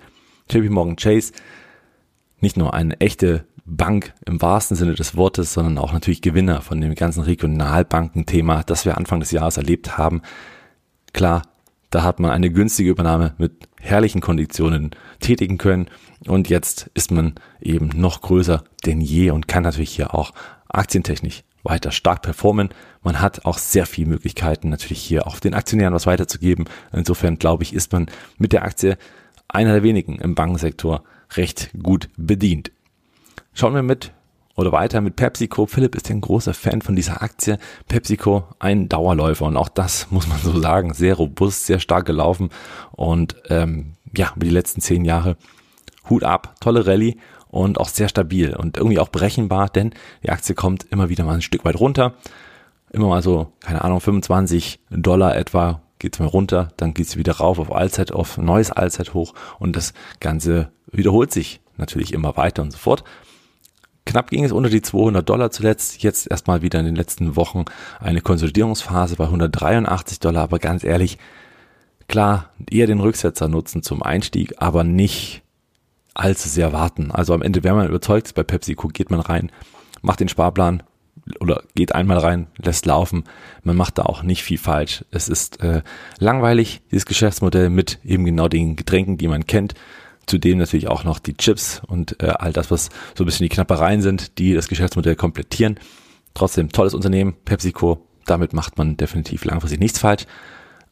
JP 0.51 0.69
Morgan 0.71 0.97
Chase 0.97 1.33
nicht 2.45 2.57
nur 2.57 2.75
eine 2.75 3.01
echte 3.01 3.47
Bank 3.65 4.13
im 4.27 4.41
wahrsten 4.41 4.77
Sinne 4.77 4.95
des 4.95 5.17
Wortes, 5.17 5.55
sondern 5.55 5.79
auch 5.79 5.93
natürlich 5.93 6.21
Gewinner 6.21 6.61
von 6.61 6.81
dem 6.81 6.95
ganzen 6.95 7.23
Regionalbankenthema, 7.23 8.63
das 8.63 8.85
wir 8.85 8.97
Anfang 8.99 9.21
des 9.21 9.31
Jahres 9.31 9.57
erlebt 9.57 9.97
haben. 9.97 10.23
Klar, 11.15 11.43
da 11.91 12.03
hat 12.03 12.21
man 12.21 12.31
eine 12.31 12.51
günstige 12.51 12.91
Übernahme 12.91 13.35
mit 13.39 13.69
herrlichen 13.81 14.21
Konditionen 14.21 14.91
tätigen 15.21 15.59
können 15.59 15.87
und 16.27 16.49
jetzt 16.49 16.91
ist 16.95 17.11
man 17.11 17.35
eben 17.61 17.89
noch 17.95 18.21
größer 18.21 18.63
denn 18.85 19.01
je 19.01 19.31
und 19.31 19.49
kann 19.49 19.63
natürlich 19.63 19.95
hier 19.95 20.15
auch 20.15 20.33
aktientechnisch 20.69 21.45
weiter 21.63 21.93
stark 21.93 22.21
performen. 22.21 22.69
Man 23.03 23.23
hat 23.23 23.47
auch 23.47 23.57
sehr 23.57 23.87
viele 23.87 24.11
Möglichkeiten 24.11 24.69
natürlich 24.69 25.01
hier 25.01 25.27
auch 25.27 25.39
den 25.39 25.55
Aktionären 25.55 25.95
was 25.95 26.07
weiterzugeben. 26.07 26.67
Insofern 26.93 27.39
glaube 27.39 27.63
ich, 27.63 27.73
ist 27.73 27.93
man 27.93 28.11
mit 28.37 28.53
der 28.53 28.65
Aktie 28.65 28.99
einer 29.49 29.73
der 29.73 29.83
wenigen 29.83 30.17
im 30.17 30.35
Bankensektor, 30.35 31.05
recht 31.37 31.71
gut 31.83 32.09
bedient. 32.17 32.71
Schauen 33.53 33.75
wir 33.75 33.83
mit 33.83 34.13
oder 34.57 34.73
weiter 34.73 35.01
mit 35.01 35.17
PepsiCo. 35.17 35.67
Philipp 35.67 35.95
ist 35.95 36.11
ein 36.11 36.21
großer 36.21 36.55
Fan 36.55 36.83
von 36.83 36.97
dieser 36.97 37.23
Aktie. 37.23 37.59
PepsiCo 37.89 38.45
ein 38.59 38.89
Dauerläufer 38.89 39.47
und 39.47 39.57
auch 39.57 39.69
das 39.69 40.09
muss 40.11 40.29
man 40.29 40.39
so 40.39 40.61
sagen, 40.61 40.95
sehr 40.95 41.15
robust, 41.15 41.67
sehr 41.67 41.81
stark 41.81 42.07
gelaufen 42.07 42.51
und 42.93 43.37
ähm, 43.49 43.95
ja, 44.17 44.33
über 44.37 44.45
die 44.45 44.53
letzten 44.53 44.81
zehn 44.81 45.05
Jahre 45.05 45.37
Hut 46.09 46.23
ab, 46.23 46.57
tolle 46.61 46.87
Rallye 46.87 47.17
und 47.49 47.79
auch 47.79 47.89
sehr 47.89 48.09
stabil 48.09 48.55
und 48.55 48.77
irgendwie 48.77 48.99
auch 48.99 49.09
berechenbar, 49.09 49.69
denn 49.69 49.95
die 50.23 50.31
Aktie 50.31 50.55
kommt 50.55 50.87
immer 50.91 51.09
wieder 51.09 51.25
mal 51.25 51.35
ein 51.35 51.43
Stück 51.43 51.65
weit 51.65 51.81
runter. 51.81 52.15
Immer 52.93 53.09
mal 53.09 53.23
so, 53.23 53.53
keine 53.61 53.83
Ahnung, 53.83 54.01
25 54.01 54.81
Dollar 54.91 55.37
etwa 55.37 55.81
geht's 55.99 56.19
mal 56.19 56.27
runter, 56.27 56.69
dann 56.77 56.93
geht's 56.93 57.17
wieder 57.17 57.33
rauf 57.33 57.59
auf 57.59 57.73
Allzeit, 57.73 58.13
auf 58.13 58.37
neues 58.37 58.71
Allzeithoch 58.71 59.35
und 59.59 59.75
das 59.75 59.95
Ganze 60.21 60.71
wiederholt 60.97 61.33
sich 61.33 61.61
natürlich 61.77 62.13
immer 62.13 62.37
weiter 62.37 62.63
und 62.63 62.71
so 62.71 62.79
fort. 62.79 63.05
Knapp 64.07 64.31
ging 64.31 64.45
es 64.45 64.53
unter 64.53 64.69
die 64.69 64.83
200 64.83 65.27
Dollar 65.27 65.51
zuletzt. 65.51 66.03
Jetzt 66.03 66.31
erstmal 66.31 66.63
wieder 66.63 66.79
in 66.79 66.87
den 66.87 66.97
letzten 66.97 67.37
Wochen 67.37 67.65
eine 68.01 68.21
Konsolidierungsphase 68.21 69.17
bei 69.17 69.25
183 69.25 70.21
Dollar. 70.21 70.43
Aber 70.43 70.59
ganz 70.59 70.85
ehrlich, 70.85 71.19
klar, 72.07 72.51
eher 72.71 72.87
den 72.87 73.01
Rücksetzer 73.01 73.49
nutzen 73.49 73.83
zum 73.83 74.03
Einstieg, 74.03 74.55
aber 74.59 74.85
nicht 74.85 75.43
allzu 76.13 76.49
sehr 76.49 76.73
warten. 76.73 77.11
Also 77.11 77.35
am 77.35 77.43
Ende, 77.43 77.65
wenn 77.65 77.75
man 77.75 77.89
überzeugt 77.89 78.29
ist 78.29 78.35
bei 78.35 78.43
PepsiCo, 78.43 78.89
geht 78.89 79.11
man 79.11 79.21
rein, 79.21 79.51
macht 80.03 80.21
den 80.21 80.29
Sparplan 80.29 80.83
oder 81.41 81.63
geht 81.75 81.95
einmal 81.95 82.19
rein, 82.19 82.49
lässt 82.59 82.87
laufen. 82.87 83.25
Man 83.63 83.77
macht 83.77 83.99
da 83.99 84.03
auch 84.03 84.23
nicht 84.23 84.43
viel 84.43 84.59
falsch. 84.59 85.05
Es 85.11 85.29
ist 85.29 85.63
äh, 85.63 85.83
langweilig, 86.19 86.83
dieses 86.91 87.07
Geschäftsmodell 87.07 87.71
mit 87.71 87.99
eben 88.05 88.25
genau 88.25 88.49
den 88.49 88.77
Getränken, 88.77 89.17
die 89.17 89.29
man 89.29 89.47
kennt. 89.47 89.75
Zudem 90.27 90.59
natürlich 90.59 90.89
auch 90.89 91.05
noch 91.05 91.19
die 91.19 91.35
Chips 91.35 91.83
und 91.87 92.23
äh, 92.23 92.29
all 92.29 92.53
das, 92.53 92.71
was 92.71 92.91
so 93.17 93.25
ein 93.25 93.27
bisschen 93.27 93.45
die 93.45 93.55
Knappereien 93.55 94.03
sind, 94.03 94.39
die 94.39 94.55
das 94.55 94.69
Geschäftsmodell 94.69 95.17
komplettieren. 95.17 95.79
Trotzdem 96.35 96.71
tolles 96.71 96.95
Unternehmen, 96.95 97.35
PepsiCo. 97.45 98.07
Damit 98.27 98.53
macht 98.53 98.79
man 98.79 98.97
definitiv 98.97 99.45
langfristig 99.45 99.81
nichts 99.81 99.99
falsch. 99.99 100.25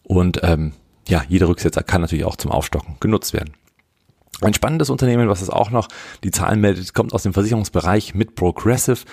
Und 0.02 0.40
ähm, 0.42 0.72
ja, 1.08 1.22
jeder 1.28 1.48
Rücksetzer 1.48 1.82
kann 1.82 2.00
natürlich 2.00 2.24
auch 2.24 2.36
zum 2.36 2.50
Aufstocken 2.50 2.96
genutzt 3.00 3.32
werden. 3.32 3.54
Ein 4.40 4.54
spannendes 4.54 4.90
Unternehmen, 4.90 5.28
was 5.28 5.42
es 5.42 5.50
auch 5.50 5.70
noch 5.70 5.88
die 6.24 6.30
Zahlen 6.30 6.60
meldet, 6.60 6.94
kommt 6.94 7.12
aus 7.12 7.22
dem 7.22 7.32
Versicherungsbereich 7.32 8.14
mit 8.14 8.34
Progressive. 8.34 9.04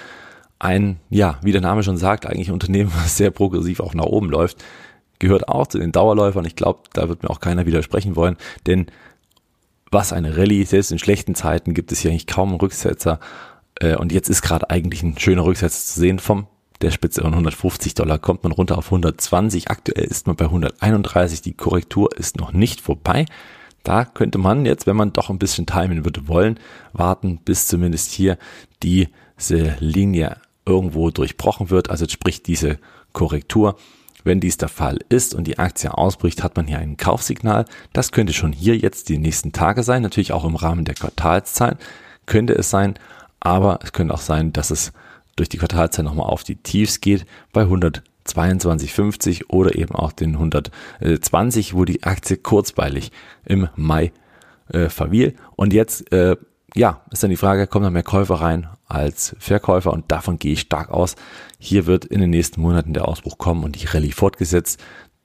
Ein, 0.57 0.99
ja, 1.09 1.37
wie 1.41 1.51
der 1.51 1.61
Name 1.61 1.83
schon 1.83 1.97
sagt, 1.97 2.25
eigentlich 2.25 2.49
ein 2.49 2.53
Unternehmen, 2.53 2.91
was 2.95 3.17
sehr 3.17 3.31
progressiv 3.31 3.79
auch 3.79 3.93
nach 3.93 4.05
oben 4.05 4.29
läuft, 4.29 4.63
gehört 5.19 5.47
auch 5.49 5.67
zu 5.67 5.77
den 5.77 5.91
Dauerläufern. 5.91 6.45
Ich 6.45 6.55
glaube, 6.55 6.81
da 6.93 7.09
wird 7.09 7.23
mir 7.23 7.29
auch 7.29 7.39
keiner 7.39 7.65
widersprechen 7.65 8.15
wollen, 8.15 8.37
denn 8.65 8.87
was 9.91 10.13
eine 10.13 10.37
Rallye, 10.37 10.63
selbst 10.65 10.91
in 10.91 10.99
schlechten 10.99 11.35
Zeiten 11.35 11.73
gibt 11.73 11.91
es 11.91 11.99
hier 11.99 12.11
eigentlich 12.11 12.27
kaum 12.27 12.49
einen 12.49 12.59
Rücksetzer. 12.59 13.19
Äh, 13.79 13.95
und 13.95 14.11
jetzt 14.11 14.29
ist 14.29 14.41
gerade 14.41 14.69
eigentlich 14.69 15.03
ein 15.03 15.17
schöner 15.17 15.45
Rücksetzer 15.45 15.85
zu 15.85 15.99
sehen 15.99 16.19
vom 16.19 16.47
der 16.81 16.91
Spitze 16.91 17.21
von 17.21 17.33
150 17.33 17.93
Dollar 17.93 18.19
kommt 18.19 18.43
man 18.43 18.53
runter 18.53 18.77
auf 18.77 18.85
120. 18.85 19.69
Aktuell 19.69 20.05
ist 20.05 20.27
man 20.27 20.37
bei 20.37 20.45
131. 20.45 21.41
Die 21.41 21.53
Korrektur 21.53 22.09
ist 22.17 22.37
noch 22.37 22.53
nicht 22.53 22.79
vorbei. 22.79 23.25
Da 23.83 24.05
könnte 24.05 24.37
man 24.37 24.65
jetzt, 24.65 24.87
wenn 24.87 24.95
man 24.95 25.13
doch 25.13 25.29
ein 25.29 25.39
bisschen 25.39 25.65
timen 25.65 26.05
würde 26.05 26.27
wollen, 26.27 26.59
warten, 26.93 27.39
bis 27.43 27.67
zumindest 27.67 28.11
hier 28.11 28.37
diese 28.81 29.75
Linie 29.79 30.37
irgendwo 30.65 31.09
durchbrochen 31.09 31.69
wird. 31.69 31.89
Also 31.89 32.07
sprich 32.07 32.43
diese 32.43 32.79
Korrektur 33.11 33.77
wenn 34.23 34.39
dies 34.39 34.57
der 34.57 34.69
Fall 34.69 34.99
ist 35.09 35.33
und 35.33 35.45
die 35.45 35.59
Aktie 35.59 35.95
ausbricht, 35.95 36.43
hat 36.43 36.55
man 36.55 36.67
hier 36.67 36.79
ein 36.79 36.97
Kaufsignal. 36.97 37.65
Das 37.93 38.11
könnte 38.11 38.33
schon 38.33 38.51
hier 38.53 38.77
jetzt 38.77 39.09
die 39.09 39.17
nächsten 39.17 39.51
Tage 39.51 39.83
sein, 39.83 40.01
natürlich 40.01 40.33
auch 40.33 40.45
im 40.45 40.55
Rahmen 40.55 40.85
der 40.85 40.95
Quartalszahlen 40.95 41.77
könnte 42.29 42.53
es 42.53 42.69
sein, 42.69 42.93
aber 43.41 43.79
es 43.83 43.91
könnte 43.91 44.13
auch 44.13 44.21
sein, 44.21 44.53
dass 44.53 44.71
es 44.71 44.93
durch 45.35 45.49
die 45.49 45.57
Quartalzahlen 45.57 46.05
nochmal 46.05 46.29
auf 46.29 46.43
die 46.43 46.55
Tiefs 46.55 47.01
geht 47.01 47.25
bei 47.51 47.63
122,50 47.63 49.49
oder 49.49 49.75
eben 49.75 49.95
auch 49.95 50.13
den 50.13 50.35
120, 50.35 51.73
wo 51.73 51.83
die 51.83 52.03
Aktie 52.03 52.37
kurzweilig 52.37 53.11
im 53.45 53.67
Mai 53.75 54.13
äh, 54.69 54.89
verfiel. 54.89 55.35
Und 55.55 55.73
jetzt 55.73 56.11
äh, 56.13 56.37
ja, 56.75 57.01
ist 57.11 57.23
dann 57.23 57.29
die 57.29 57.37
Frage, 57.37 57.67
kommen 57.67 57.83
da 57.83 57.89
mehr 57.89 58.03
Käufer 58.03 58.35
rein 58.35 58.67
als 58.87 59.35
Verkäufer 59.39 59.93
und 59.93 60.11
davon 60.11 60.39
gehe 60.39 60.53
ich 60.53 60.61
stark 60.61 60.89
aus. 60.89 61.15
Hier 61.57 61.85
wird 61.85 62.05
in 62.05 62.21
den 62.21 62.29
nächsten 62.29 62.61
Monaten 62.61 62.93
der 62.93 63.07
Ausbruch 63.07 63.37
kommen 63.37 63.63
und 63.63 63.81
die 63.81 63.85
Rallye 63.85 64.11
fortgesetzt 64.11 64.81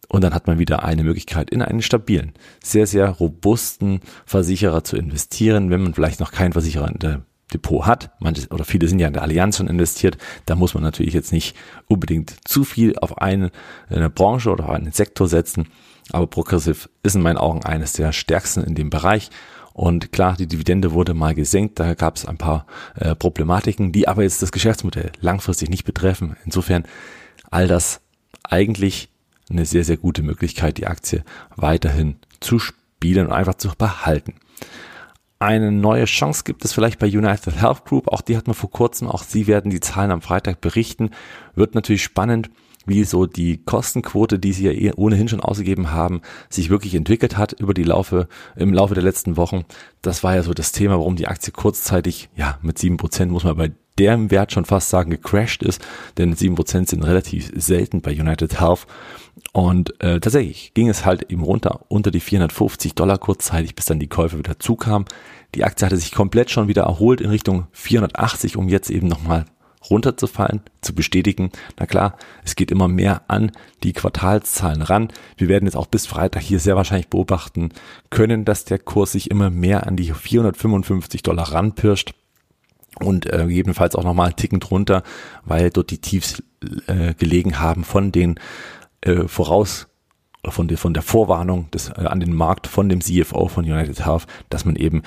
und 0.09 0.23
dann 0.23 0.35
hat 0.35 0.47
man 0.47 0.59
wieder 0.59 0.85
eine 0.85 1.03
Möglichkeit, 1.03 1.51
in 1.51 1.63
einen 1.63 1.83
stabilen, 1.83 2.33
sehr, 2.63 2.87
sehr 2.87 3.09
robusten 3.09 4.01
Versicherer 4.27 4.85
zu 4.85 4.97
investieren, 4.97 5.71
wenn 5.71 5.83
man 5.83 5.95
vielleicht 5.95 6.21
noch 6.21 6.33
keinen 6.33 6.53
Versicherer 6.53 6.89
in 6.89 6.99
der 6.99 7.23
Depot 7.53 7.87
hat. 7.87 8.11
Manche 8.21 8.49
oder 8.49 8.65
viele 8.65 8.89
sind 8.89 8.99
ja 8.99 9.07
in 9.07 9.13
der 9.13 9.23
Allianz 9.23 9.57
schon 9.57 9.69
investiert. 9.69 10.19
Da 10.47 10.57
muss 10.57 10.75
man 10.75 10.83
natürlich 10.83 11.15
jetzt 11.15 11.33
nicht 11.33 11.57
unbedingt 11.87 12.37
zu 12.45 12.65
viel 12.65 12.99
auf 12.99 13.19
eine, 13.19 13.51
eine 13.89 14.11
Branche 14.11 14.51
oder 14.51 14.65
auf 14.65 14.71
einen 14.71 14.93
Sektor 14.93 15.29
setzen. 15.29 15.69
Aber 16.11 16.27
Progressive 16.27 16.89
ist 17.03 17.15
in 17.15 17.23
meinen 17.23 17.39
Augen 17.39 17.65
eines 17.65 17.93
der 17.93 18.13
stärksten 18.13 18.63
in 18.65 18.75
dem 18.75 18.91
Bereich 18.91 19.31
Und 19.75 20.13
klar, 20.13 20.37
die 20.39 20.47
Dividende 20.47 20.93
wurde 20.93 21.15
mal 21.15 21.35
gesenkt, 21.35 21.81
da 21.81 21.95
gab 21.95 22.17
es 22.17 22.25
ein 22.25 22.39
paar 22.39 22.65
äh, 22.95 23.17
Problematiken, 23.17 23.91
die 23.91 24.07
aber 24.07 24.23
jetzt 24.23 24.41
das 24.41 24.53
Geschäftsmodell 24.53 25.11
langfristig 25.21 25.69
nicht 25.69 25.85
betreffen. 25.85 26.37
Insofern 26.45 26.85
all 27.51 27.67
das 27.67 28.01
eigentlich 28.45 29.11
eine 29.51 29.67
sehr, 29.67 29.85
sehr 29.85 29.97
gute 29.97 30.23
Möglichkeit, 30.23 30.79
die 30.79 30.87
Aktie 30.87 31.25
weiterhin 31.57 32.17
zu 32.39 32.61
spielen 32.61 33.27
und 33.27 33.33
einfach 33.33 33.57
zu 33.57 33.69
behalten. 33.77 34.35
Eine 35.41 35.73
neue 35.73 36.05
Chance 36.05 36.45
gibt 36.45 36.65
es 36.65 36.73
vielleicht 36.73 37.01
bei 37.01 37.09
United 37.09 37.61
Health 37.61 37.85
Group. 37.85 38.07
Auch 38.09 38.21
die 38.21 38.37
hat 38.37 38.47
man 38.47 38.55
vor 38.55 38.71
kurzem. 38.71 39.09
Auch 39.09 39.25
sie 39.25 39.49
werden 39.49 39.73
die 39.73 39.81
Zahlen 39.81 40.13
am 40.13 40.23
Freitag 40.23 40.61
berichten. 40.61 41.11
Wird 41.57 41.75
natürlich 41.75 42.05
spannend, 42.05 42.49
wie 42.87 43.05
so 43.05 43.27
die 43.27 43.59
Kostenquote, 43.65 44.39
die 44.39 44.53
sie 44.53 44.65
ja 44.65 44.73
eh 44.73 44.93
ohnehin 44.95 45.29
schon 45.29 45.41
ausgegeben 45.41 45.93
haben, 45.93 46.23
sich 46.49 46.71
wirklich 46.71 46.95
entwickelt 46.95 47.37
hat 47.37 47.53
über 47.53 47.75
die 47.75 47.85
Laufe, 47.85 48.29
im 48.57 48.73
Laufe 48.73 48.95
der 48.95 49.03
letzten 49.03 49.37
Wochen. 49.37 49.65
Das 50.03 50.23
war 50.23 50.35
ja 50.35 50.43
so 50.43 50.55
das 50.55 50.73
Thema, 50.73 50.99
warum 50.99 51.17
die 51.17 51.29
Aktie 51.29 51.53
kurzzeitig, 51.53 52.29
ja, 52.37 52.59
mit 52.63 52.79
sieben 52.79 52.97
Prozent 52.97 53.31
muss 53.31 53.45
man 53.45 53.57
bei 53.57 53.73
dem 53.99 54.31
Wert 54.31 54.53
schon 54.53 54.65
fast 54.65 54.91
sagen, 54.91 55.11
gecrashed 55.11 55.63
ist, 55.63 55.85
denn 56.19 56.35
sieben 56.35 56.57
Prozent 56.57 56.89
sind 56.89 57.05
relativ 57.05 57.53
selten 57.55 58.01
bei 58.01 58.13
United 58.13 58.61
Health. 58.61 58.87
Und 59.53 60.01
äh, 60.01 60.21
tatsächlich 60.21 60.75
ging 60.75 60.89
es 60.89 61.05
halt 61.05 61.31
eben 61.31 61.43
runter 61.43 61.83
unter 61.89 62.11
die 62.11 62.21
450 62.21 62.95
Dollar 62.95 63.19
kurzzeitig, 63.19 63.75
bis 63.75 63.85
dann 63.85 64.01
die 64.01 64.09
Käufe 64.09 64.39
wieder 64.39 64.59
zukamen. 64.59 65.07
Die 65.55 65.65
Aktie 65.65 65.87
hatte 65.87 65.97
sich 65.97 66.13
komplett 66.13 66.51
schon 66.51 66.67
wieder 66.67 66.83
erholt 66.83 67.21
in 67.21 67.31
Richtung 67.31 67.67
480, 67.73 68.57
um 68.57 68.69
jetzt 68.69 68.91
eben 68.91 69.07
nochmal 69.07 69.45
runterzufallen, 69.91 70.61
zu 70.81 70.95
bestätigen. 70.95 71.51
Na 71.79 71.87
klar, 71.87 72.17
es 72.45 72.57
geht 72.57 72.71
immer 72.71 72.89
mehr 72.89 73.23
an 73.29 73.53
die 73.83 73.93
Quartalszahlen 73.93 74.83
ran. 74.83 75.09
Wir 75.37 75.49
werden 75.49 75.67
jetzt 75.67 75.77
auch 75.77 75.87
bis 75.87 76.07
Freitag 76.07 76.43
hier 76.43 76.61
sehr 76.61 76.77
wahrscheinlich 76.77 77.09
beobachten 77.09 77.71
können, 78.11 78.45
dass 78.45 78.65
der 78.65 78.79
Kurs 78.79 79.13
sich 79.13 79.31
immer 79.31 79.51
mehr 79.51 79.87
an 79.87 79.97
die 79.97 80.13
455 80.13 81.23
Dollar 81.23 81.53
ranpirscht 81.53 82.15
und 83.01 83.27
äh, 83.27 83.47
gegebenenfalls 83.47 83.97
auch 83.97 84.05
nochmal 84.05 84.27
einen 84.27 84.37
Ticken 84.37 84.61
drunter, 84.61 85.03
weil 85.45 85.71
dort 85.71 85.91
die 85.91 85.99
Tiefs 85.99 86.43
äh, 86.87 87.15
gelegen 87.15 87.59
haben 87.59 87.85
von 87.85 88.13
den 88.13 88.39
äh, 89.01 89.27
voraus 89.29 89.89
von 90.47 90.69
der, 90.69 90.79
von 90.79 90.95
der 90.95 91.03
Vorwarnung 91.03 91.71
des, 91.71 91.89
äh, 91.89 92.07
an 92.07 92.21
den 92.21 92.35
Markt 92.35 92.67
von 92.67 92.89
dem 92.89 93.01
CFO 93.01 93.49
von 93.49 93.65
United 93.65 94.05
Health, 94.05 94.27
dass 94.51 94.65
man 94.65 94.77
eben 94.77 95.03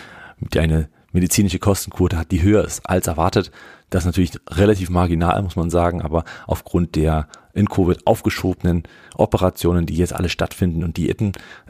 eine 0.55 0.89
medizinische 1.11 1.59
Kostenquote 1.59 2.17
hat, 2.17 2.31
die 2.31 2.41
höher 2.41 2.63
ist 2.63 2.81
als 2.85 3.07
erwartet. 3.07 3.51
Das 3.89 4.03
ist 4.03 4.07
natürlich 4.07 4.33
relativ 4.49 4.89
marginal, 4.89 5.41
muss 5.41 5.55
man 5.55 5.69
sagen, 5.69 6.01
aber 6.01 6.25
aufgrund 6.45 6.95
der 6.95 7.27
in 7.53 7.69
Covid 7.69 8.05
aufgeschobenen 8.05 8.83
Operationen, 9.15 9.85
die 9.85 9.95
jetzt 9.95 10.13
alle 10.13 10.29
stattfinden 10.29 10.83
und 10.83 10.97
die 10.97 11.09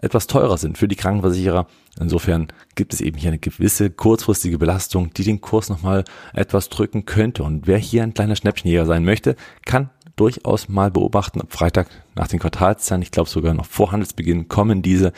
etwas 0.01 0.27
teurer 0.27 0.57
sind 0.57 0.77
für 0.77 0.87
die 0.87 0.95
Krankenversicherer. 0.95 1.67
Insofern 1.99 2.47
gibt 2.75 2.93
es 2.93 3.01
eben 3.01 3.17
hier 3.17 3.29
eine 3.29 3.39
gewisse 3.39 3.89
kurzfristige 3.89 4.57
Belastung, 4.57 5.13
die 5.13 5.23
den 5.23 5.41
Kurs 5.41 5.69
nochmal 5.69 6.03
etwas 6.33 6.69
drücken 6.69 7.05
könnte. 7.05 7.43
Und 7.43 7.67
wer 7.67 7.77
hier 7.77 8.03
ein 8.03 8.13
kleiner 8.13 8.35
Schnäppchenjäger 8.35 8.85
sein 8.85 9.05
möchte, 9.05 9.35
kann 9.65 9.89
durchaus 10.17 10.67
mal 10.67 10.91
beobachten, 10.91 11.39
ob 11.39 11.53
Freitag 11.53 11.87
nach 12.15 12.27
den 12.27 12.39
Quartalszahlen, 12.39 13.01
ich 13.01 13.11
glaube 13.11 13.29
sogar 13.29 13.53
noch 13.53 13.65
vor 13.65 13.91
Handelsbeginn 13.91 14.47
kommen 14.47 14.81
diese, 14.81 15.13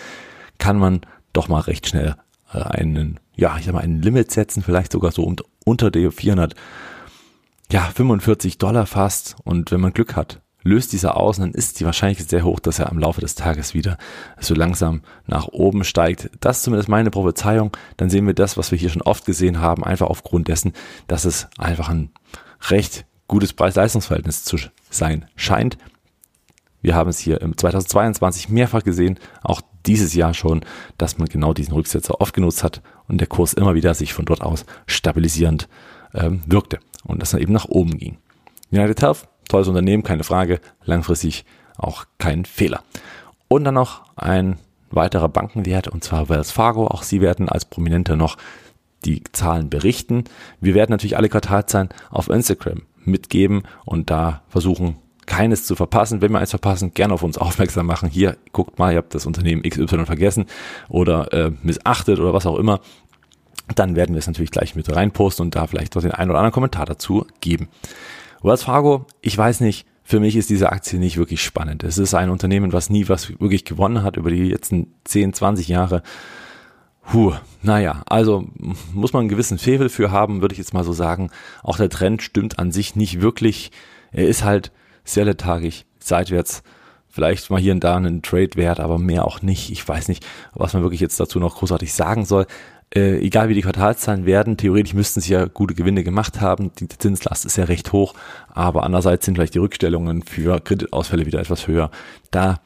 kann 0.57 0.77
man 0.77 1.01
doch 1.33 1.47
mal 1.47 1.61
recht 1.61 1.87
schnell 1.87 2.15
äh, 2.53 2.59
einen, 2.59 3.19
ja, 3.35 3.57
ich 3.57 3.65
sag 3.65 3.73
mal, 3.73 3.83
ein 3.83 4.01
Limit 4.01 4.31
setzen, 4.31 4.61
vielleicht 4.61 4.91
sogar 4.91 5.11
so 5.11 5.33
unter 5.65 5.89
der 5.89 6.11
400, 6.11 6.53
ja, 7.71 7.81
45 7.81 8.57
Dollar 8.57 8.85
fast. 8.85 9.35
Und 9.43 9.71
wenn 9.71 9.81
man 9.81 9.93
Glück 9.93 10.15
hat, 10.15 10.41
löst 10.63 10.91
dieser 10.91 11.17
aus, 11.17 11.37
dann 11.37 11.51
ist 11.51 11.79
die 11.79 11.85
Wahrscheinlichkeit 11.85 12.29
sehr 12.29 12.43
hoch, 12.43 12.59
dass 12.59 12.79
er 12.79 12.89
am 12.89 12.99
Laufe 12.99 13.21
des 13.21 13.35
Tages 13.35 13.73
wieder 13.73 13.97
so 14.39 14.53
langsam 14.53 15.01
nach 15.25 15.47
oben 15.47 15.83
steigt. 15.83 16.29
Das 16.39 16.57
ist 16.57 16.63
zumindest 16.63 16.89
meine 16.89 17.11
Prophezeiung. 17.11 17.71
Dann 17.97 18.09
sehen 18.09 18.27
wir 18.27 18.33
das, 18.33 18.57
was 18.57 18.71
wir 18.71 18.77
hier 18.77 18.89
schon 18.89 19.01
oft 19.01 19.25
gesehen 19.25 19.61
haben, 19.61 19.83
einfach 19.83 20.07
aufgrund 20.07 20.47
dessen, 20.47 20.73
dass 21.07 21.25
es 21.25 21.47
einfach 21.57 21.89
ein 21.89 22.11
recht 22.69 23.05
gutes 23.27 23.53
Preis-Leistungs-Verhältnis 23.53 24.43
zu 24.43 24.57
sein 24.89 25.25
scheint. 25.35 25.77
Wir 26.81 26.95
haben 26.95 27.09
es 27.09 27.19
hier 27.19 27.41
im 27.41 27.57
2022 27.57 28.49
mehrfach 28.49 28.83
gesehen, 28.83 29.19
auch 29.43 29.61
dieses 29.85 30.13
Jahr 30.13 30.33
schon, 30.33 30.61
dass 30.97 31.17
man 31.17 31.27
genau 31.27 31.53
diesen 31.53 31.73
Rücksetzer 31.73 32.21
oft 32.21 32.33
genutzt 32.33 32.63
hat 32.63 32.81
und 33.07 33.19
der 33.19 33.27
Kurs 33.27 33.53
immer 33.53 33.75
wieder 33.75 33.93
sich 33.93 34.13
von 34.13 34.25
dort 34.25 34.41
aus 34.41 34.65
stabilisierend 34.87 35.67
ähm, 36.13 36.41
wirkte 36.45 36.79
und 37.03 37.21
dass 37.21 37.33
er 37.33 37.41
eben 37.41 37.53
nach 37.53 37.65
oben 37.65 37.97
ging. 37.97 38.17
United 38.71 39.01
Health, 39.01 39.27
tolles 39.47 39.67
Unternehmen, 39.67 40.03
keine 40.03 40.23
Frage, 40.23 40.59
langfristig 40.83 41.45
auch 41.77 42.05
kein 42.17 42.45
Fehler. 42.45 42.83
Und 43.47 43.63
dann 43.63 43.73
noch 43.75 44.03
ein 44.15 44.57
weiterer 44.91 45.29
Bankenwert 45.29 45.87
und 45.87 46.03
zwar 46.03 46.29
Wells 46.29 46.51
Fargo. 46.51 46.87
Auch 46.87 47.03
sie 47.03 47.21
werden 47.21 47.49
als 47.49 47.65
Prominente 47.65 48.15
noch 48.15 48.37
die 49.05 49.23
Zahlen 49.31 49.69
berichten. 49.69 50.25
Wir 50.59 50.73
werden 50.73 50.91
natürlich 50.91 51.17
alle 51.17 51.29
Quartalzahlen 51.29 51.89
auf 52.09 52.29
Instagram 52.29 52.81
mitgeben 53.05 53.63
und 53.85 54.09
da 54.09 54.41
versuchen, 54.49 54.97
keines 55.25 55.65
zu 55.65 55.75
verpassen. 55.75 56.21
Wenn 56.21 56.31
wir 56.31 56.39
eins 56.39 56.49
verpassen, 56.49 56.93
gerne 56.93 57.13
auf 57.13 57.23
uns 57.23 57.37
aufmerksam 57.37 57.85
machen. 57.85 58.09
Hier, 58.09 58.37
guckt 58.51 58.79
mal, 58.79 58.91
ihr 58.91 58.97
habt 58.97 59.13
das 59.13 59.25
Unternehmen 59.25 59.61
XY 59.61 60.05
vergessen 60.05 60.47
oder 60.89 61.31
äh, 61.31 61.51
missachtet 61.61 62.19
oder 62.19 62.33
was 62.33 62.45
auch 62.45 62.57
immer. 62.57 62.81
Dann 63.75 63.95
werden 63.95 64.15
wir 64.15 64.19
es 64.19 64.27
natürlich 64.27 64.51
gleich 64.51 64.75
mit 64.75 64.93
reinposten 64.93 65.45
und 65.45 65.55
da 65.55 65.67
vielleicht 65.67 65.95
noch 65.95 66.01
den 66.01 66.11
einen 66.11 66.31
oder 66.31 66.39
anderen 66.39 66.53
Kommentar 66.53 66.85
dazu 66.85 67.25
geben. 67.39 67.69
Wells 68.41 68.63
Fargo, 68.63 69.05
ich 69.21 69.37
weiß 69.37 69.59
nicht, 69.61 69.85
für 70.03 70.19
mich 70.19 70.35
ist 70.35 70.49
diese 70.49 70.71
Aktie 70.71 70.97
nicht 70.97 71.17
wirklich 71.17 71.43
spannend. 71.43 71.83
Es 71.83 71.99
ist 71.99 72.15
ein 72.15 72.31
Unternehmen, 72.31 72.73
was 72.73 72.89
nie 72.89 73.07
was 73.09 73.29
wirklich 73.39 73.63
gewonnen 73.63 74.01
hat 74.01 74.17
über 74.17 74.31
die 74.31 74.49
letzten 74.49 74.93
10, 75.03 75.33
20 75.33 75.67
Jahre. 75.67 76.01
Puh, 77.03 77.33
naja, 77.61 78.01
also 78.07 78.47
muss 78.93 79.13
man 79.13 79.21
einen 79.21 79.29
gewissen 79.29 79.57
Fevel 79.57 79.89
für 79.89 80.11
haben, 80.11 80.41
würde 80.41 80.53
ich 80.53 80.59
jetzt 80.59 80.73
mal 80.73 80.83
so 80.83 80.93
sagen. 80.93 81.29
Auch 81.63 81.77
der 81.77 81.89
Trend 81.89 82.21
stimmt 82.23 82.59
an 82.59 82.71
sich 82.71 82.95
nicht 82.95 83.21
wirklich. 83.21 83.71
Er 84.11 84.27
ist 84.27 84.43
halt 84.43 84.71
sehr 85.03 85.25
lethargisch, 85.25 85.85
seitwärts. 85.99 86.63
Vielleicht 87.07 87.49
mal 87.49 87.59
hier 87.59 87.73
und 87.73 87.83
da 87.83 87.95
einen 87.95 88.21
Trade-Wert, 88.21 88.79
aber 88.79 88.99
mehr 88.99 89.25
auch 89.25 89.41
nicht. 89.41 89.71
Ich 89.71 89.87
weiß 89.87 90.07
nicht, 90.07 90.25
was 90.53 90.73
man 90.73 90.83
wirklich 90.83 91.01
jetzt 91.01 91.19
dazu 91.19 91.39
noch 91.39 91.55
großartig 91.55 91.93
sagen 91.93 92.25
soll. 92.25 92.45
Äh, 92.93 93.19
egal 93.19 93.49
wie 93.49 93.53
die 93.53 93.61
Quartalszahlen 93.61 94.25
werden, 94.25 94.57
theoretisch 94.57 94.95
müssten 94.95 95.21
sie 95.21 95.33
ja 95.33 95.45
gute 95.45 95.75
Gewinne 95.75 96.03
gemacht 96.03 96.41
haben. 96.41 96.71
Die 96.79 96.87
Zinslast 96.87 97.45
ist 97.45 97.57
ja 97.57 97.65
recht 97.65 97.91
hoch, 97.91 98.15
aber 98.47 98.83
andererseits 98.83 99.25
sind 99.25 99.35
vielleicht 99.35 99.53
die 99.53 99.59
Rückstellungen 99.59 100.23
für 100.23 100.59
Kreditausfälle 100.59 101.27
wieder 101.27 101.39
etwas 101.39 101.67
höher. 101.67 101.91
Da, 102.31 102.61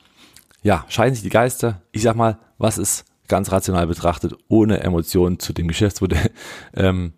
ja, 0.62 0.86
scheiden 0.88 1.14
sich 1.14 1.24
die 1.24 1.30
Geister. 1.30 1.82
Ich 1.92 2.04
sag 2.04 2.16
mal, 2.16 2.38
was 2.58 2.78
ist 2.78 3.04
ganz 3.28 3.52
rational 3.52 3.88
betrachtet, 3.88 4.34
ohne 4.48 4.80
Emotionen 4.80 5.40
zu 5.40 5.52
dem 5.52 5.68
Geschäftsmodell, 5.68 6.32
ähm, 6.74 7.14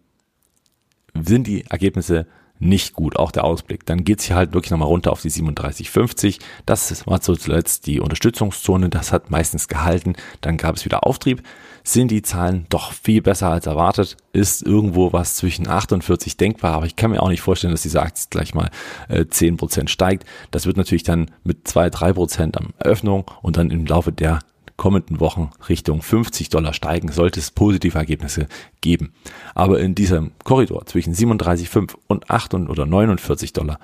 sind 1.13 1.45
die 1.45 1.65
Ergebnisse 1.69 2.25
nicht 2.57 2.93
gut, 2.93 3.17
auch 3.17 3.31
der 3.31 3.43
Ausblick. 3.43 3.85
Dann 3.85 4.03
geht's 4.03 4.23
hier 4.25 4.35
halt 4.35 4.53
wirklich 4.53 4.71
nochmal 4.71 4.87
runter 4.87 5.11
auf 5.11 5.21
die 5.21 5.29
37,50. 5.29 6.39
Das 6.65 7.05
war 7.05 7.21
zuletzt 7.21 7.85
die 7.85 7.99
Unterstützungszone, 7.99 8.89
das 8.89 9.11
hat 9.11 9.29
meistens 9.29 9.67
gehalten. 9.67 10.13
Dann 10.41 10.57
gab 10.57 10.75
es 10.75 10.85
wieder 10.85 11.05
Auftrieb. 11.05 11.43
Sind 11.87 12.09
die 12.09 12.23
Zahlen 12.23 12.65
doch 12.69 12.93
viel 12.93 13.21
besser 13.21 13.49
als 13.49 13.67
erwartet? 13.67 14.17
Ist 14.33 14.63
irgendwo 14.63 15.13
was 15.13 15.35
zwischen 15.35 15.67
48 15.67 16.35
denkbar, 16.35 16.73
aber 16.73 16.87
ich 16.87 16.95
kann 16.95 17.11
mir 17.11 17.21
auch 17.21 17.29
nicht 17.29 17.41
vorstellen, 17.41 17.71
dass 17.71 17.83
diese 17.83 18.01
Aktie 18.01 18.25
gleich 18.31 18.55
mal 18.55 18.71
äh, 19.07 19.21
10% 19.21 19.87
steigt. 19.87 20.25
Das 20.49 20.65
wird 20.65 20.77
natürlich 20.77 21.03
dann 21.03 21.29
mit 21.43 21.67
2-3% 21.67 22.57
am 22.57 22.73
Eröffnung 22.79 23.29
und 23.43 23.57
dann 23.57 23.69
im 23.69 23.85
Laufe 23.85 24.11
der 24.11 24.39
kommenden 24.77 25.19
Wochen 25.19 25.51
Richtung 25.69 26.01
50 26.01 26.49
Dollar 26.49 26.73
steigen, 26.73 27.11
sollte 27.11 27.39
es 27.39 27.51
positive 27.51 27.99
Ergebnisse 27.99 28.47
geben. 28.81 29.13
Aber 29.53 29.79
in 29.79 29.93
diesem 29.93 30.31
Korridor 30.43 30.87
zwischen 30.87 31.13
37,5 31.13 31.93
und 32.07 32.31
8 32.31 32.55
oder 32.55 32.87
49 32.87 33.53
Dollar, 33.53 33.79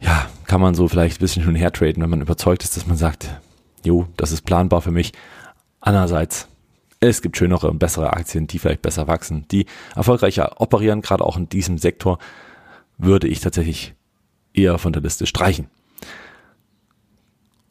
ja, 0.00 0.26
kann 0.46 0.60
man 0.60 0.74
so 0.74 0.88
vielleicht 0.88 1.18
ein 1.18 1.20
bisschen 1.20 1.42
hin 1.44 1.52
und 1.52 1.56
her 1.56 1.72
traden, 1.72 2.02
wenn 2.02 2.10
man 2.10 2.20
überzeugt 2.20 2.64
ist, 2.64 2.76
dass 2.76 2.88
man 2.88 2.96
sagt, 2.96 3.40
jo, 3.84 4.08
das 4.16 4.32
ist 4.32 4.42
planbar 4.42 4.82
für 4.82 4.90
mich. 4.90 5.12
Andererseits, 5.80 6.48
es 7.08 7.22
gibt 7.22 7.36
schönere 7.36 7.70
und 7.70 7.78
bessere 7.78 8.12
Aktien, 8.12 8.46
die 8.46 8.58
vielleicht 8.58 8.82
besser 8.82 9.06
wachsen, 9.08 9.46
die 9.50 9.66
erfolgreicher 9.94 10.60
operieren, 10.60 11.02
gerade 11.02 11.24
auch 11.24 11.36
in 11.36 11.48
diesem 11.48 11.78
Sektor, 11.78 12.18
würde 12.98 13.28
ich 13.28 13.40
tatsächlich 13.40 13.94
eher 14.52 14.78
von 14.78 14.92
der 14.92 15.02
Liste 15.02 15.26
streichen. 15.26 15.68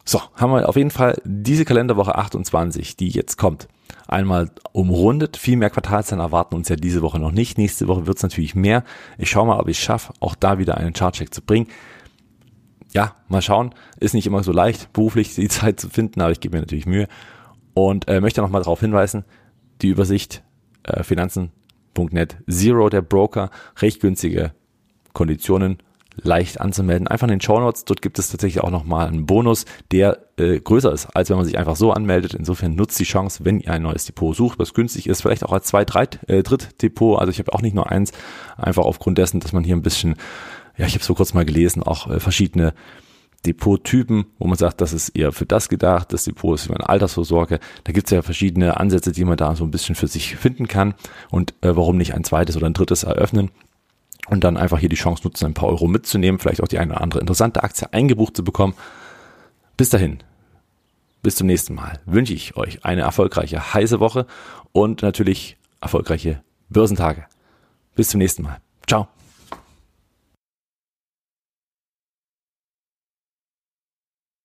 So, 0.05 0.21
haben 0.35 0.51
wir 0.51 0.67
auf 0.67 0.75
jeden 0.75 0.91
Fall 0.91 1.21
diese 1.23 1.63
Kalenderwoche 1.63 2.15
28, 2.15 2.97
die 2.97 3.07
jetzt 3.07 3.37
kommt, 3.37 3.69
einmal 4.05 4.51
umrundet. 4.73 5.37
Viel 5.37 5.55
mehr 5.55 5.69
Quartalszahlen 5.69 6.23
erwarten 6.23 6.55
uns 6.55 6.67
ja 6.67 6.75
diese 6.75 7.01
Woche 7.01 7.19
noch 7.19 7.31
nicht. 7.31 7.57
Nächste 7.57 7.87
Woche 7.87 8.05
wird 8.05 8.17
es 8.17 8.23
natürlich 8.23 8.53
mehr. 8.53 8.83
Ich 9.17 9.29
schaue 9.29 9.47
mal, 9.47 9.59
ob 9.59 9.69
ich 9.69 9.77
es 9.77 9.83
schaffe, 9.83 10.11
auch 10.19 10.35
da 10.35 10.57
wieder 10.57 10.77
einen 10.77 10.91
Chartcheck 10.91 11.33
zu 11.33 11.41
bringen. 11.41 11.67
Ja, 12.91 13.15
mal 13.29 13.41
schauen. 13.41 13.73
Ist 13.99 14.13
nicht 14.13 14.27
immer 14.27 14.43
so 14.43 14.51
leicht, 14.51 14.91
beruflich 14.91 15.35
die 15.35 15.47
Zeit 15.49 15.79
zu 15.79 15.89
finden, 15.89 16.19
aber 16.19 16.31
ich 16.31 16.41
gebe 16.41 16.57
mir 16.57 16.61
natürlich 16.61 16.85
Mühe. 16.85 17.07
Und 17.73 18.07
äh, 18.07 18.21
möchte 18.21 18.41
nochmal 18.41 18.61
darauf 18.61 18.79
hinweisen, 18.79 19.25
die 19.81 19.89
Übersicht 19.89 20.43
äh, 20.83 21.03
finanzen.net 21.03 22.37
Zero, 22.49 22.89
der 22.89 23.01
Broker, 23.01 23.49
recht 23.79 23.99
günstige 23.99 24.53
Konditionen 25.13 25.77
leicht 26.21 26.61
anzumelden. 26.61 27.07
Einfach 27.07 27.27
in 27.27 27.31
den 27.31 27.41
Show 27.41 27.59
Notes. 27.59 27.85
Dort 27.85 28.01
gibt 28.01 28.19
es 28.19 28.29
tatsächlich 28.29 28.63
auch 28.63 28.69
nochmal 28.69 29.07
einen 29.07 29.25
Bonus, 29.25 29.65
der 29.91 30.19
äh, 30.37 30.59
größer 30.59 30.91
ist, 30.91 31.07
als 31.15 31.29
wenn 31.29 31.37
man 31.37 31.45
sich 31.45 31.57
einfach 31.57 31.75
so 31.75 31.91
anmeldet. 31.91 32.33
Insofern 32.33 32.75
nutzt 32.75 32.99
die 32.99 33.05
Chance, 33.05 33.45
wenn 33.45 33.59
ihr 33.59 33.71
ein 33.71 33.81
neues 33.81 34.05
Depot 34.05 34.35
sucht, 34.35 34.59
was 34.59 34.73
günstig 34.73 35.07
ist, 35.07 35.21
vielleicht 35.21 35.43
auch 35.43 35.51
als 35.51 35.65
zwei, 35.65 35.85
drei, 35.85 36.07
äh, 36.27 36.43
dritt 36.43 36.81
Depot. 36.81 37.19
Also 37.19 37.31
ich 37.31 37.39
habe 37.39 37.53
auch 37.53 37.61
nicht 37.61 37.73
nur 37.73 37.91
eins, 37.91 38.11
einfach 38.57 38.83
aufgrund 38.83 39.17
dessen, 39.17 39.39
dass 39.39 39.53
man 39.53 39.63
hier 39.63 39.75
ein 39.75 39.81
bisschen, 39.81 40.15
ja, 40.77 40.85
ich 40.85 40.93
habe 40.93 41.03
so 41.03 41.15
kurz 41.15 41.33
mal 41.33 41.45
gelesen, 41.45 41.83
auch 41.83 42.09
äh, 42.09 42.19
verschiedene 42.19 42.73
Depottypen, 43.45 44.25
wo 44.39 44.47
man 44.47 44.57
sagt, 44.57 44.81
das 44.81 44.93
ist 44.93 45.09
eher 45.09 45.31
für 45.31 45.45
das 45.45 45.69
gedacht, 45.69 46.13
das 46.13 46.23
Depot 46.23 46.55
ist 46.55 46.67
für 46.67 46.75
eine 46.75 46.87
Altersvorsorge. 46.87 47.59
Da 47.83 47.91
gibt 47.91 48.07
es 48.07 48.11
ja 48.11 48.21
verschiedene 48.21 48.79
Ansätze, 48.79 49.11
die 49.11 49.25
man 49.25 49.37
da 49.37 49.55
so 49.55 49.63
ein 49.63 49.71
bisschen 49.71 49.95
für 49.95 50.07
sich 50.07 50.35
finden 50.35 50.67
kann. 50.67 50.93
Und 51.29 51.53
äh, 51.61 51.75
warum 51.75 51.97
nicht 51.97 52.13
ein 52.13 52.23
zweites 52.23 52.55
oder 52.55 52.67
ein 52.67 52.73
drittes 52.73 53.03
eröffnen? 53.03 53.51
und 54.29 54.43
dann 54.43 54.57
einfach 54.57 54.79
hier 54.79 54.89
die 54.89 54.95
Chance 54.95 55.23
nutzen, 55.25 55.47
ein 55.47 55.53
paar 55.53 55.69
Euro 55.69 55.87
mitzunehmen, 55.87 56.39
vielleicht 56.39 56.63
auch 56.63 56.67
die 56.67 56.79
eine 56.79 56.93
oder 56.93 57.01
andere 57.01 57.19
interessante 57.19 57.63
Aktie 57.63 57.91
eingebucht 57.91 58.35
zu 58.35 58.43
bekommen. 58.43 58.73
Bis 59.75 59.89
dahin, 59.89 60.19
bis 61.21 61.35
zum 61.35 61.47
nächsten 61.47 61.73
Mal 61.73 61.99
wünsche 62.05 62.33
ich 62.33 62.55
euch 62.55 62.85
eine 62.85 63.01
erfolgreiche 63.01 63.73
heiße 63.73 63.99
Woche 63.99 64.25
und 64.71 65.01
natürlich 65.01 65.57
erfolgreiche 65.81 66.41
Börsentage. 66.69 67.25
Bis 67.95 68.09
zum 68.09 68.19
nächsten 68.19 68.43
Mal. 68.43 68.57
Ciao. 68.87 69.07